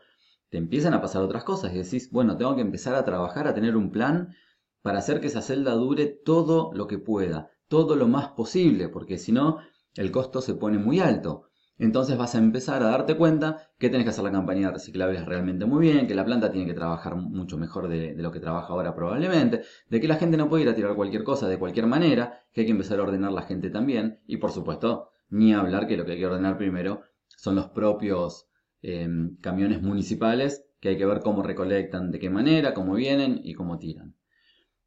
te 0.50 0.58
empiezan 0.58 0.94
a 0.94 1.02
pasar 1.02 1.22
otras 1.22 1.44
cosas 1.44 1.74
y 1.74 1.78
decís, 1.78 2.12
bueno, 2.12 2.36
tengo 2.38 2.56
que 2.56 2.62
empezar 2.62 2.96
a 2.96 3.06
trabajar, 3.06 3.48
a 3.48 3.54
tener 3.54 3.76
un 3.78 3.92
plan 3.92 4.36
para 4.82 5.00
hacer 5.00 5.22
que 5.22 5.28
esa 5.28 5.42
celda 5.42 5.74
dure 5.74 6.08
todo 6.08 6.72
lo 6.74 6.88
que 6.88 6.98
pueda, 6.98 7.52
todo 7.68 7.96
lo 7.96 8.08
más 8.08 8.30
posible, 8.30 8.90
porque 8.90 9.18
si 9.18 9.32
no, 9.32 9.60
el 9.96 10.12
costo 10.12 10.42
se 10.42 10.56
pone 10.56 10.78
muy 10.78 11.00
alto. 11.00 11.49
Entonces 11.80 12.18
vas 12.18 12.36
a 12.36 12.40
empezar 12.40 12.84
a 12.84 12.90
darte 12.90 13.16
cuenta 13.16 13.70
que 13.80 13.90
tenés 13.90 14.04
que 14.04 14.10
hacer 14.10 14.26
la 14.26 14.34
campaña 14.34 14.68
de 14.68 14.74
reciclables 14.74 15.26
realmente 15.26 15.66
muy 15.66 15.80
bien, 15.80 16.08
que 16.08 16.14
la 16.14 16.26
planta 16.26 16.52
tiene 16.52 16.68
que 16.68 16.74
trabajar 16.74 17.16
mucho 17.16 17.58
mejor 17.58 17.88
de, 17.88 18.14
lo 18.18 18.32
que 18.32 18.42
trabaja 18.42 18.74
ahora 18.74 18.94
probablemente, 18.94 19.62
de 19.90 20.02
que 20.02 20.08
la 20.10 20.18
gente 20.18 20.36
no 20.36 20.50
puede 20.50 20.64
ir 20.64 20.70
a 20.70 20.76
tirar 20.76 20.94
cualquier 20.96 21.24
cosa 21.24 21.48
de 21.48 21.58
cualquier 21.58 21.88
manera, 21.88 22.44
que 22.52 22.62
hay 22.62 22.68
que 22.68 22.74
empezar 22.74 23.00
a 23.00 23.04
ordenar 23.04 23.32
la 23.32 23.44
gente 23.44 23.70
también, 23.70 24.20
y 24.28 24.38
por 24.38 24.52
supuesto, 24.52 25.12
ni 25.30 25.54
hablar 25.54 25.88
que 25.88 25.96
lo 25.96 26.06
que 26.06 26.12
hay 26.12 26.20
que 26.20 26.28
ordenar 26.28 26.58
primero 26.58 27.02
son 27.38 27.56
los 27.56 27.70
propios 27.70 28.50
em, 28.82 29.38
camiones 29.38 29.82
municipales, 29.82 30.66
que 30.82 30.90
hay 30.90 30.98
que 30.98 31.06
ver 31.06 31.22
cómo 31.22 31.44
recolectan, 31.44 32.12
de 32.12 32.20
qué 32.20 32.30
manera, 32.30 32.74
cómo 32.74 32.94
vienen 32.96 33.40
y 33.42 33.54
cómo 33.54 33.80
tiran. 33.80 34.16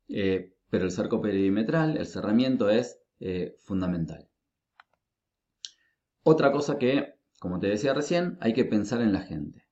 Eh, 0.08 0.52
pero 0.68 0.84
el 0.84 0.90
cerco 0.90 1.22
perimetral, 1.22 1.96
el 1.96 2.06
cerramiento 2.06 2.68
es 2.68 3.00
eh, 3.20 3.56
fundamental. 3.60 4.28
Otra 6.24 6.52
cosa 6.52 6.78
que, 6.78 7.14
como 7.40 7.58
te 7.58 7.66
decía 7.66 7.94
recién, 7.94 8.38
hay 8.40 8.52
que 8.52 8.64
pensar 8.64 9.00
en 9.00 9.12
la 9.12 9.22
gente. 9.22 9.66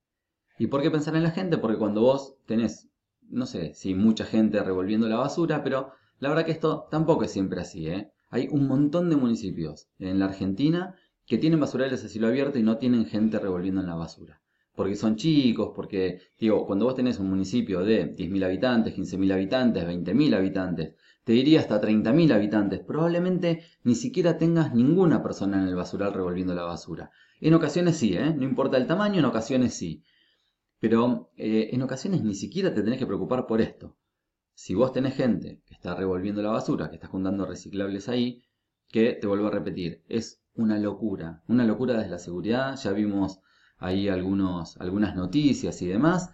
¿Y 0.59 0.67
por 0.67 0.83
qué 0.83 0.91
pensar 0.91 1.15
en 1.15 1.23
la 1.23 1.31
gente? 1.31 1.59
Porque 1.59 1.79
cuando 1.79 2.03
vos 2.03 2.37
tenés, 2.47 2.89
no 3.29 3.47
sé 3.47 3.73
si 3.75 3.95
mucha 3.95 4.25
gente 4.25 4.63
revolviendo 4.63 5.09
la 5.09 5.17
basura, 5.17 5.63
pero 5.63 5.93
la 6.19 6.29
verdad 6.29 6.45
que 6.45 6.53
esto 6.53 6.89
tampoco 6.91 7.25
es 7.25 7.31
siempre 7.31 7.61
así. 7.61 7.87
¿eh? 7.87 8.13
Hay 8.31 8.49
un 8.51 8.67
montón 8.67 9.09
de 9.11 9.17
municipios 9.17 9.89
en 9.99 10.19
la 10.19 10.27
Argentina 10.27 10.97
que 11.25 11.39
tienen 11.39 11.61
basurales 11.61 12.05
a 12.05 12.09
cielo 12.09 12.27
abierto 12.27 12.59
y 12.59 12.65
no 12.65 12.79
tienen 12.79 13.07
gente 13.07 13.39
revolviendo 13.39 13.81
en 13.81 13.87
la 13.87 13.95
basura. 13.95 14.43
Porque 14.75 14.97
son 14.97 15.17
chicos, 15.17 15.73
porque, 15.75 16.21
digo, 16.39 16.67
cuando 16.67 16.87
vos 16.87 16.95
tenés 16.95 17.19
un 17.19 17.29
municipio 17.29 17.81
de 17.81 18.15
10.000 18.17 18.45
habitantes, 18.45 18.95
15.000 18.95 19.33
habitantes, 19.33 19.85
20.000 19.85 20.35
habitantes, 20.35 20.95
te 21.25 21.33
diría 21.33 21.61
hasta 21.61 21.81
30.000 21.81 22.33
habitantes, 22.33 22.81
probablemente 22.81 23.63
ni 23.85 23.95
siquiera 23.95 24.39
tengas 24.39 24.75
ninguna 24.75 25.23
persona 25.23 25.61
en 25.61 25.69
el 25.69 25.75
basural 25.75 26.15
revolviendo 26.15 26.55
la 26.55 26.65
basura. 26.65 27.11
En 27.41 27.55
ocasiones 27.55 27.97
sí, 27.97 28.17
¿eh? 28.17 28.35
no 28.35 28.45
importa 28.45 28.77
el 28.77 28.87
tamaño, 28.87 29.19
en 29.19 29.25
ocasiones 29.25 29.75
sí. 29.75 30.03
Pero 30.79 31.31
eh, 31.37 31.71
en 31.73 31.83
ocasiones 31.83 32.23
ni 32.23 32.35
siquiera 32.35 32.73
te 32.75 32.83
tenés 32.83 32.99
que 32.99 33.07
preocupar 33.07 33.47
por 33.47 33.61
esto. 33.61 33.97
Si 34.55 34.75
vos 34.75 34.93
tenés 34.93 35.15
gente 35.15 35.63
que 35.67 35.75
está 35.75 35.95
revolviendo 35.95 36.43
la 36.43 36.51
basura, 36.51 36.89
que 36.89 36.97
está 36.97 37.09
juntando 37.09 37.47
reciclables 37.47 38.09
ahí, 38.09 38.43
que 38.89 39.13
te 39.13 39.27
vuelvo 39.27 39.47
a 39.47 39.51
repetir, 39.51 40.03
es 40.09 40.43
una 40.55 40.79
locura, 40.79 41.43
una 41.49 41.65
locura 41.65 41.95
desde 41.95 42.11
la 42.11 42.19
seguridad, 42.19 42.77
ya 42.77 42.93
vimos 42.93 43.41
ahí 43.81 44.09
algunos, 44.09 44.77
algunas 44.79 45.17
noticias 45.17 45.83
y 45.83 45.87
demás, 45.89 46.33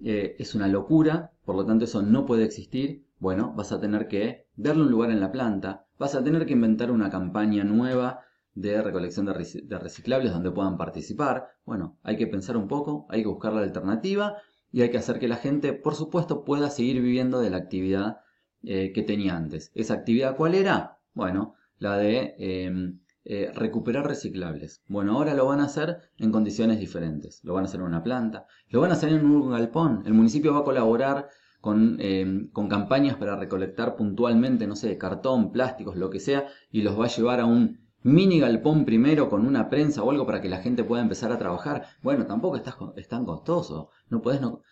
eh, 0.00 0.36
es 0.38 0.54
una 0.54 0.68
locura, 0.68 1.32
por 1.44 1.56
lo 1.56 1.64
tanto 1.64 1.84
eso 1.84 2.02
no 2.02 2.26
puede 2.26 2.44
existir 2.44 3.08
bueno, 3.20 3.52
vas 3.56 3.72
a 3.72 3.80
tener 3.80 4.08
que 4.08 4.46
darle 4.56 4.82
un 4.82 4.90
lugar 4.90 5.10
en 5.10 5.20
la 5.20 5.32
planta, 5.32 5.86
vas 5.98 6.14
a 6.14 6.22
tener 6.22 6.46
que 6.46 6.52
inventar 6.52 6.90
una 6.90 7.10
campaña 7.10 7.64
nueva 7.64 8.20
de 8.54 8.80
recolección 8.82 9.26
de, 9.26 9.78
reciclables 9.78 10.32
donde 10.32 10.50
puedan 10.50 10.76
participar. 10.76 11.48
Bueno, 11.64 11.98
hay 12.02 12.16
que 12.16 12.26
pensar 12.26 12.56
un 12.56 12.68
poco, 12.68 13.06
hay 13.10 13.22
que 13.22 13.28
buscar 13.28 13.52
la 13.52 13.62
alternativa 13.62 14.36
y 14.70 14.82
hay 14.82 14.90
que 14.90 14.98
hacer 14.98 15.18
que 15.18 15.28
la 15.28 15.36
gente, 15.36 15.72
por 15.72 15.94
supuesto, 15.94 16.44
pueda 16.44 16.70
seguir 16.70 17.00
viviendo 17.02 17.40
de 17.40 17.50
la 17.50 17.56
actividad 17.56 18.20
eh, 18.62 18.92
que 18.92 19.02
tenía 19.02 19.36
antes. 19.36 19.72
¿Esa 19.74 19.94
actividad 19.94 20.36
cuál 20.36 20.54
era? 20.54 20.98
Bueno, 21.14 21.54
la 21.78 21.96
de 21.96 22.34
em, 22.38 23.00
eh, 23.28 23.52
recuperar 23.54 24.06
reciclables. 24.06 24.82
Bueno, 24.88 25.12
ahora 25.12 25.34
lo 25.34 25.46
van 25.46 25.60
a 25.60 25.66
hacer 25.66 25.98
en 26.16 26.32
condiciones 26.32 26.80
diferentes. 26.80 27.40
Lo 27.44 27.54
van 27.54 27.64
a 27.64 27.68
hacer 27.68 27.80
en 27.80 27.86
una 27.86 28.02
planta, 28.02 28.46
lo 28.68 28.80
van 28.80 28.90
a 28.90 28.94
hacer 28.94 29.10
en 29.10 29.24
un 29.24 29.50
galpón. 29.50 30.02
El 30.06 30.14
municipio 30.14 30.52
va 30.52 30.60
a 30.60 30.64
colaborar 30.64 31.28
Em, 31.60 32.50
con, 32.50 32.68
campañas 32.68 33.16
para 33.16 33.36
recolectar 33.36 33.96
puntualmente, 33.96 34.66
no 34.68 34.76
sé, 34.76 34.96
cartón, 34.96 35.50
plásticos, 35.50 35.96
lo 35.96 36.08
que 36.08 36.20
sea, 36.20 36.46
y 36.70 36.82
los 36.82 36.98
va 36.98 37.06
a 37.06 37.08
llevar 37.08 37.40
a 37.40 37.46
un 37.46 37.80
mini 38.02 38.38
galpón 38.38 38.84
primero 38.84 39.28
con 39.28 39.44
una 39.44 39.68
prensa 39.68 40.02
o 40.04 40.10
algo 40.10 40.24
para 40.24 40.40
que 40.40 40.48
la 40.48 40.58
gente 40.58 40.84
pueda 40.84 41.02
empezar 41.02 41.32
a 41.32 41.38
trabajar. 41.38 41.86
Bueno, 42.02 42.26
tampoco 42.26 42.56
es 42.96 43.08
tan 43.08 43.24
costoso. 43.24 43.90
No 44.08 44.22
podés 44.22 44.40
no, 44.40 44.62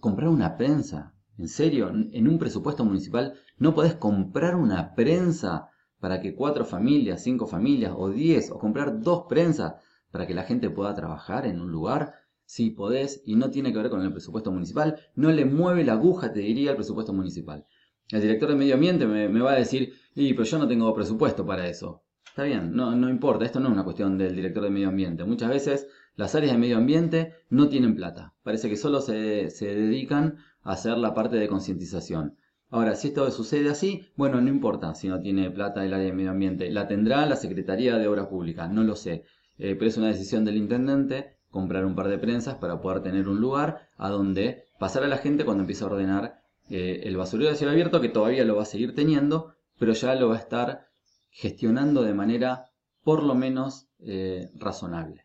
comprar 0.00 0.28
una 0.28 0.56
prensa. 0.56 1.14
En 1.36 1.48
serio, 1.48 1.88
en 1.90 2.28
un 2.28 2.38
presupuesto 2.38 2.84
municipal 2.84 3.34
no 3.58 3.74
podés 3.74 3.94
comprar 3.94 4.54
una 4.54 4.94
prensa 4.94 5.68
para 6.00 6.20
que 6.20 6.34
cuatro 6.34 6.64
familias, 6.64 7.22
cinco 7.22 7.46
familias 7.46 7.92
o 7.96 8.10
diez, 8.10 8.50
o 8.50 8.58
comprar 8.58 9.00
dos 9.00 9.24
prensas 9.28 9.74
para 10.10 10.26
que 10.26 10.34
la 10.34 10.44
gente 10.44 10.70
pueda 10.70 10.94
trabajar 10.94 11.46
en 11.46 11.60
un 11.60 11.70
lugar 11.70 12.14
si 12.44 12.70
podés 12.70 13.22
y 13.26 13.34
no 13.34 13.50
tiene 13.50 13.72
que 13.72 13.78
ver 13.78 13.90
con 13.90 14.02
el 14.02 14.12
presupuesto 14.12 14.52
municipal, 14.52 14.98
no 15.14 15.32
le 15.32 15.44
mueve 15.44 15.84
la 15.84 15.94
aguja, 15.94 16.32
te 16.32 16.40
diría, 16.40 16.70
el 16.70 16.76
presupuesto 16.76 17.12
municipal. 17.12 17.66
El 18.10 18.20
director 18.20 18.48
de 18.48 18.54
medio 18.54 18.74
ambiente 18.74 19.04
me, 19.06 19.40
va 19.40 19.52
a 19.52 19.56
decir, 19.56 19.94
y 20.14 20.32
pero 20.32 20.44
yo 20.44 20.58
no 20.58 20.68
tengo 20.68 20.94
presupuesto 20.94 21.44
para 21.44 21.68
eso. 21.68 22.04
Está 22.24 22.44
bien, 22.44 22.72
no, 22.74 23.10
importa, 23.10 23.44
esto 23.44 23.58
no 23.58 23.66
es 23.66 23.72
una 23.72 23.84
cuestión 23.84 24.16
del 24.16 24.36
director 24.36 24.62
de 24.62 24.70
medio 24.70 24.88
ambiente. 24.88 25.24
Muchas 25.24 25.50
veces 25.50 25.88
las 26.14 26.34
áreas 26.34 26.52
de 26.52 26.58
medio 26.58 26.76
ambiente 26.76 27.32
no 27.50 27.68
tienen 27.68 27.96
plata. 27.96 28.34
Parece 28.42 28.68
que 28.68 28.76
solo 28.76 29.00
se 29.00 29.14
dedican 29.60 30.36
a 30.62 30.72
hacer 30.72 30.98
la 30.98 31.14
parte 31.14 31.36
de 31.36 31.48
concientización. 31.48 32.36
Ahora, 32.70 32.96
si 32.96 33.08
esto 33.08 33.30
sucede 33.30 33.70
así, 33.70 34.08
bueno, 34.16 34.40
no 34.40 34.48
importa 34.48 34.94
si 34.94 35.08
no 35.08 35.20
tiene 35.20 35.50
plata 35.50 35.84
el 35.84 35.94
área 35.94 36.06
de 36.06 36.12
medio 36.12 36.30
ambiente. 36.30 36.70
La 36.70 36.88
tendrá 36.88 37.24
la 37.26 37.36
Secretaría 37.36 37.96
de 37.96 38.08
Obras 38.08 38.26
Públicas, 38.26 38.70
no 38.70 38.82
lo 38.82 38.96
sé. 38.96 39.24
Eh, 39.58 39.74
pero 39.76 39.88
es 39.88 39.96
una 39.96 40.08
decisión 40.08 40.44
del 40.44 40.56
intendente 40.56 41.36
comprar 41.50 41.86
un 41.86 41.94
par 41.94 42.08
de 42.08 42.18
prensas 42.18 42.56
para 42.56 42.80
poder 42.80 43.02
tener 43.02 43.28
un 43.28 43.40
lugar 43.40 43.88
a 43.96 44.10
donde 44.10 44.64
pasar 44.78 45.04
a 45.04 45.08
la 45.08 45.18
gente 45.18 45.44
cuando 45.44 45.62
empiece 45.62 45.84
a 45.84 45.86
ordenar 45.86 46.42
eh, 46.68 47.02
el 47.04 47.16
basurero 47.16 47.48
de 47.50 47.56
cielo 47.56 47.72
abierto, 47.72 48.00
que 48.00 48.08
todavía 48.08 48.44
lo 48.44 48.56
va 48.56 48.62
a 48.62 48.66
seguir 48.66 48.94
teniendo, 48.94 49.54
pero 49.78 49.92
ya 49.92 50.14
lo 50.14 50.28
va 50.28 50.36
a 50.36 50.40
estar 50.40 50.88
gestionando 51.30 52.02
de 52.02 52.14
manera 52.14 52.66
por 53.04 53.22
lo 53.22 53.34
menos 53.34 53.88
eh, 54.00 54.50
razonable. 54.54 55.24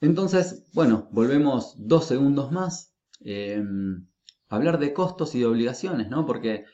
Entonces, 0.00 0.66
bueno, 0.72 1.08
volvemos 1.10 1.74
dos 1.78 2.06
segundos 2.06 2.52
más. 2.52 2.94
Em, 3.20 4.06
hablar 4.50 4.78
de 4.78 4.92
costos 4.92 5.34
y 5.34 5.38
de 5.38 5.46
obligaciones, 5.46 6.10
¿no? 6.10 6.26
Porque 6.26 6.64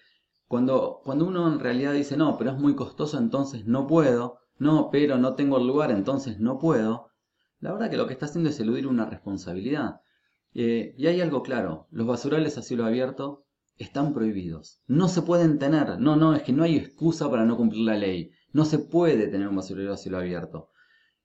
cuando, 0.49 1.01
cuando 1.05 1.27
uno 1.27 1.53
en 1.53 1.61
realidad 1.61 1.93
dice, 1.93 2.17
no, 2.17 2.37
pero 2.39 2.51
es 2.51 2.59
muy 2.59 2.75
costoso, 2.75 3.19
entonces 3.19 3.67
no 3.67 3.87
puedo, 3.87 4.39
no, 4.59 4.89
pero 4.91 5.19
no 5.19 5.35
tengo 5.35 5.59
el 5.59 5.67
lugar, 5.67 5.91
entonces 5.91 6.41
no 6.41 6.59
puedo. 6.59 7.11
La 7.61 7.73
verdad 7.73 7.91
que 7.91 7.97
lo 7.97 8.07
que 8.07 8.15
está 8.15 8.27
haciendo 8.27 8.51
es 8.51 8.59
eludir 8.59 8.87
una 8.87 9.07
responsabilidad. 9.07 10.01
Eh, 10.55 10.95
y 10.97 11.07
hay 11.07 11.21
algo 11.21 11.43
claro, 11.43 11.87
los 11.91 12.07
basurales 12.07 12.57
a 12.57 12.62
cielo 12.62 12.87
abierto 12.87 13.45
están 13.77 14.15
prohibidos. 14.15 14.81
No 14.87 15.09
se 15.09 15.21
pueden 15.21 15.59
tener. 15.59 16.01
No, 16.01 16.17
no, 16.17 16.35
es 16.35 16.43
que 16.43 16.53
no 16.53 16.62
hay 16.65 16.77
excusa 16.77 17.31
para 17.31 17.45
no 17.45 17.59
cumplir 17.59 17.85
la 17.85 17.99
ley. 17.99 18.31
No 18.53 18.65
se 18.65 18.79
puede 18.79 19.29
tener 19.29 19.49
un 19.49 19.57
basurero 19.57 19.93
a 19.93 19.99
cielo 19.99 20.17
abierto. 20.17 20.71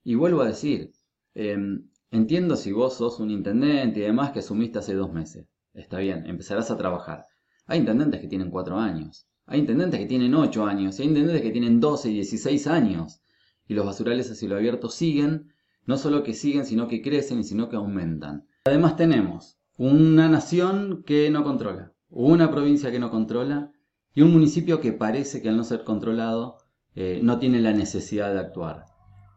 Y 0.04 0.16
vuelvo 0.16 0.42
a 0.42 0.48
decir, 0.48 0.92
em, 1.34 1.90
entiendo 2.10 2.58
si 2.58 2.74
vos 2.74 2.96
sos 2.96 3.20
un 3.22 3.32
intendente 3.32 4.00
y 4.00 4.04
demás 4.04 4.32
que 4.32 4.40
asumiste 4.40 4.80
hace 4.80 4.96
dos 4.96 5.14
meses. 5.14 5.48
Está 5.74 6.00
bien, 6.00 6.26
empezarás 6.26 6.72
a 6.72 6.78
trabajar. 6.78 7.26
Hay 7.66 7.80
intendentes 7.80 8.20
que 8.20 8.28
tienen 8.28 8.50
cuatro 8.50 8.78
años. 8.78 9.28
Hay 9.46 9.60
intendentes 9.60 10.00
que 10.00 10.06
tienen 10.06 10.36
ocho 10.36 10.66
años. 10.66 11.00
Hay 11.00 11.08
intendentes 11.08 11.42
que 11.42 11.52
tienen 11.52 11.80
12 11.80 12.10
y 12.10 12.14
16 12.16 12.68
años. 12.68 13.22
Y 13.68 13.74
los 13.74 13.86
basurales 13.86 14.30
a 14.30 14.36
cielo 14.36 14.56
abierto 14.56 14.90
siguen. 14.90 15.54
No 15.86 15.98
solo 15.98 16.24
que 16.24 16.34
siguen, 16.34 16.66
sino 16.66 16.88
que 16.88 17.02
crecen 17.02 17.40
y 17.40 17.44
sino 17.44 17.70
que 17.70 17.76
aumentan. 17.76 18.46
Además 18.66 18.96
tenemos 18.96 19.58
una 19.78 20.30
nación 20.30 21.04
que 21.06 21.32
no 21.32 21.44
controla, 21.44 21.94
una 22.10 22.52
provincia 22.52 22.92
que 22.92 23.00
no 23.00 23.10
controla 23.10 23.72
y 24.14 24.22
un 24.22 24.32
municipio 24.32 24.80
que 24.80 24.94
parece 24.94 25.42
que 25.42 25.50
al 25.50 25.58
no 25.58 25.64
ser 25.64 25.84
controlado 25.84 26.58
eh, 26.94 27.20
no 27.24 27.40
tiene 27.40 27.60
la 27.62 27.74
necesidad 27.74 28.32
de 28.32 28.40
actuar. 28.40 28.86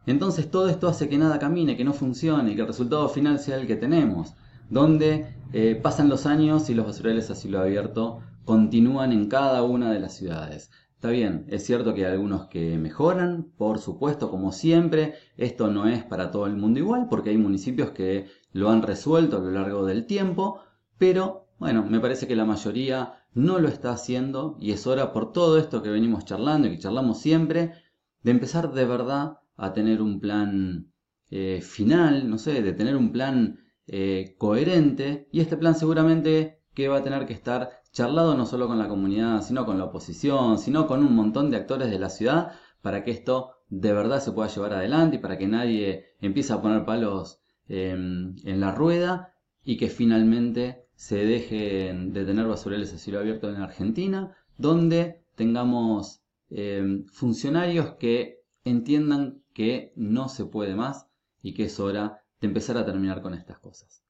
Entonces 0.06 0.50
todo 0.50 0.68
esto 0.68 0.88
hace 0.88 1.08
que 1.08 1.16
nada 1.16 1.38
camine, 1.38 1.78
que 1.78 1.84
no 1.84 1.94
funcione 1.94 2.52
y 2.52 2.54
que 2.56 2.60
el 2.60 2.66
resultado 2.66 3.08
final 3.08 3.38
sea 3.38 3.56
el 3.56 3.66
que 3.66 3.76
tenemos, 3.76 4.34
donde 4.70 5.26
eh, 5.52 5.78
pasan 5.80 6.08
los 6.08 6.26
años 6.26 6.68
y 6.70 6.74
los 6.74 6.86
basurales 6.86 7.30
a 7.30 7.34
cielo 7.34 7.60
abierto 7.60 8.20
continúan 8.44 9.12
en 9.12 9.28
cada 9.28 9.62
una 9.62 9.92
de 9.92 10.00
las 10.00 10.14
ciudades. 10.14 10.70
Está 10.94 11.10
bien, 11.10 11.44
es 11.48 11.66
cierto 11.66 11.92
que 11.92 12.06
hay 12.06 12.12
algunos 12.12 12.46
que 12.46 12.78
mejoran, 12.78 13.52
por 13.58 13.78
supuesto, 13.78 14.30
como 14.30 14.52
siempre, 14.52 15.14
esto 15.36 15.68
no 15.68 15.86
es 15.86 16.02
para 16.02 16.30
todo 16.30 16.46
el 16.46 16.56
mundo 16.56 16.80
igual, 16.80 17.08
porque 17.10 17.30
hay 17.30 17.36
municipios 17.36 17.90
que 17.90 18.26
lo 18.52 18.70
han 18.70 18.82
resuelto 18.82 19.36
a 19.36 19.40
lo 19.40 19.50
largo 19.50 19.84
del 19.84 20.06
tiempo, 20.06 20.60
pero 20.96 21.46
bueno, 21.58 21.84
me 21.84 22.00
parece 22.00 22.26
que 22.26 22.36
la 22.36 22.46
mayoría 22.46 23.14
no 23.34 23.58
lo 23.58 23.68
está 23.68 23.92
haciendo 23.92 24.56
y 24.60 24.72
es 24.72 24.86
hora 24.86 25.12
por 25.12 25.32
todo 25.32 25.58
esto 25.58 25.82
que 25.82 25.90
venimos 25.90 26.24
charlando 26.24 26.68
y 26.68 26.70
que 26.72 26.78
charlamos 26.78 27.20
siempre, 27.20 27.74
de 28.22 28.30
empezar 28.30 28.72
de 28.72 28.86
verdad 28.86 29.40
a 29.56 29.72
tener 29.72 30.00
un 30.00 30.20
plan 30.20 30.90
eh, 31.30 31.60
final, 31.62 32.30
no 32.30 32.38
sé, 32.38 32.62
de 32.62 32.72
tener 32.72 32.96
un 32.96 33.12
plan 33.12 33.63
eh, 33.86 34.34
coherente 34.38 35.28
y 35.30 35.40
este 35.40 35.56
plan 35.56 35.74
seguramente 35.74 36.60
que 36.74 36.88
va 36.88 36.98
a 36.98 37.02
tener 37.02 37.26
que 37.26 37.32
estar 37.32 37.82
charlado 37.92 38.34
no 38.34 38.46
solo 38.46 38.66
con 38.66 38.78
la 38.78 38.88
comunidad, 38.88 39.42
sino 39.42 39.64
con 39.64 39.78
la 39.78 39.84
oposición, 39.84 40.58
sino 40.58 40.86
con 40.86 41.04
un 41.04 41.14
montón 41.14 41.50
de 41.50 41.56
actores 41.56 41.90
de 41.90 41.98
la 41.98 42.10
ciudad 42.10 42.52
para 42.82 43.04
que 43.04 43.12
esto 43.12 43.52
de 43.68 43.92
verdad 43.92 44.20
se 44.20 44.32
pueda 44.32 44.48
llevar 44.48 44.74
adelante 44.74 45.16
y 45.16 45.18
para 45.20 45.38
que 45.38 45.46
nadie 45.46 46.06
empiece 46.20 46.52
a 46.52 46.60
poner 46.60 46.84
palos 46.84 47.40
em, 47.68 48.36
en 48.44 48.60
la 48.60 48.72
rueda 48.72 49.34
y 49.64 49.76
que 49.76 49.88
finalmente 49.88 50.86
se 50.94 51.24
dejen 51.24 52.12
de 52.12 52.24
tener 52.24 52.46
basurales 52.46 52.92
a 52.92 52.98
cielo 52.98 53.20
abierto 53.20 53.48
en 53.48 53.56
Argentina, 53.56 54.36
donde 54.58 55.24
tengamos 55.34 56.22
em, 56.50 57.06
funcionarios 57.06 57.94
que 57.94 58.40
entiendan 58.64 59.42
que 59.52 59.92
no 59.96 60.28
se 60.28 60.44
puede 60.44 60.74
más 60.74 61.06
y 61.42 61.54
que 61.54 61.64
es 61.64 61.78
hora 61.80 62.23
empezar 62.46 62.76
a 62.78 62.84
terminar 62.84 63.22
con 63.22 63.34
estas 63.34 63.58
cosas. 63.58 64.02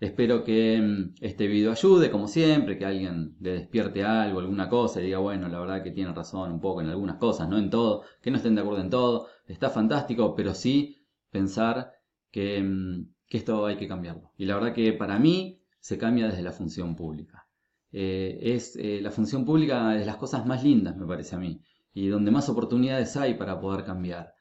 Espero 0.00 0.44
que 0.44 0.80
mm, 0.80 1.14
este 1.20 1.46
video 1.46 1.72
ayude, 1.72 2.10
como 2.10 2.28
siempre, 2.28 2.76
que 2.78 2.84
alguien 2.84 3.36
le 3.40 3.52
despierte 3.52 4.04
algo, 4.04 4.40
alguna 4.40 4.68
cosa 4.68 5.00
y 5.00 5.06
diga, 5.06 5.18
bueno, 5.18 5.48
la 5.48 5.60
verdad 5.60 5.82
que 5.82 5.92
tiene 5.92 6.12
razón 6.12 6.52
un 6.52 6.60
poco 6.60 6.80
en 6.80 6.88
algunas 6.88 7.16
cosas, 7.16 7.48
no 7.48 7.58
en 7.58 7.70
todo, 7.70 8.02
que 8.20 8.30
no 8.30 8.36
estén 8.36 8.54
de 8.54 8.60
acuerdo 8.62 8.82
en 8.82 8.90
todo, 8.90 9.28
está 9.46 9.70
fantástico, 9.70 10.34
pero 10.34 10.54
sí 10.54 11.06
pensar 11.30 11.92
que, 12.30 12.62
mm, 12.62 13.14
esto 13.28 13.66
hay 13.66 13.76
que 13.76 13.88
cambiarlo. 13.88 14.32
Y 14.36 14.44
la 14.44 14.54
verdad 14.54 14.72
que 14.72 14.92
para 14.92 15.18
mí 15.18 15.60
se 15.80 15.98
cambia 15.98 16.26
desde 16.28 16.42
la 16.42 16.52
función 16.52 16.94
pública. 16.94 17.48
Eh, 17.90 18.38
es 18.54 18.76
eh, 18.76 19.00
la 19.02 19.10
función 19.10 19.44
pública 19.44 19.90
de 19.90 20.04
las 20.04 20.16
cosas 20.16 20.46
más 20.46 20.62
lindas, 20.64 20.96
me 20.96 21.06
parece 21.06 21.36
a 21.36 21.38
mí, 21.38 21.60
y 21.92 22.08
donde 22.08 22.30
más 22.30 22.48
oportunidades 22.48 23.16
hay 23.16 23.34
para 23.34 23.60
poder 23.60 23.84
cambiar. 23.84 24.34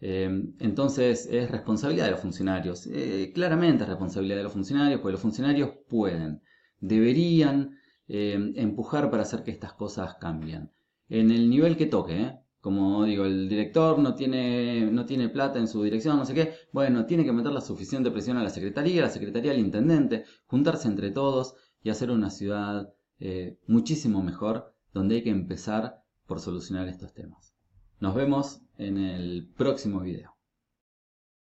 Em, 0.00 0.54
entonces 0.60 1.28
es 1.30 1.50
responsabilidad 1.50 2.06
de 2.06 2.12
los 2.12 2.20
funcionarios, 2.20 2.86
eh, 2.86 3.32
claramente 3.34 3.82
es 3.82 3.88
responsabilidad 3.88 4.38
de 4.38 4.44
los 4.44 4.52
funcionarios, 4.52 5.00
porque 5.00 5.12
los 5.12 5.20
funcionarios 5.20 5.70
pueden, 5.88 6.42
deberían 6.80 7.76
em, 8.08 8.52
empujar 8.56 9.10
para 9.10 9.22
hacer 9.22 9.42
que 9.44 9.50
estas 9.50 9.74
cosas 9.74 10.16
cambien. 10.20 10.70
En 11.08 11.30
el 11.30 11.50
nivel 11.50 11.76
que 11.76 11.86
toque, 11.86 12.20
¿eh? 12.22 12.38
como 12.60 13.04
digo, 13.04 13.24
el 13.24 13.48
director 13.48 13.98
no 13.98 14.14
tiene, 14.14 14.90
no 14.90 15.06
tiene 15.06 15.28
plata 15.28 15.58
en 15.58 15.68
su 15.68 15.82
dirección, 15.82 16.16
no 16.16 16.24
sé 16.24 16.34
qué, 16.34 16.54
bueno, 16.72 17.06
tiene 17.06 17.24
que 17.24 17.32
meter 17.32 17.52
la 17.52 17.60
suficiente 17.60 18.10
presión 18.10 18.36
a 18.36 18.42
la 18.42 18.50
secretaría, 18.50 19.02
a 19.02 19.06
la 19.06 19.12
secretaría 19.12 19.52
al 19.52 19.58
intendente, 19.58 20.24
juntarse 20.46 20.88
entre 20.88 21.10
todos 21.10 21.54
y 21.82 21.90
hacer 21.90 22.10
una 22.10 22.30
ciudad 22.30 22.92
eh, 23.18 23.58
muchísimo 23.66 24.22
mejor, 24.22 24.74
donde 24.92 25.16
hay 25.16 25.22
que 25.22 25.30
empezar 25.30 26.02
por 26.26 26.40
solucionar 26.40 26.88
estos 26.88 27.12
temas. 27.14 27.54
Nos 27.98 28.14
vemos 28.14 28.62
en 28.80 28.96
el 28.96 29.46
próximo 29.56 30.00
video. 30.00 30.39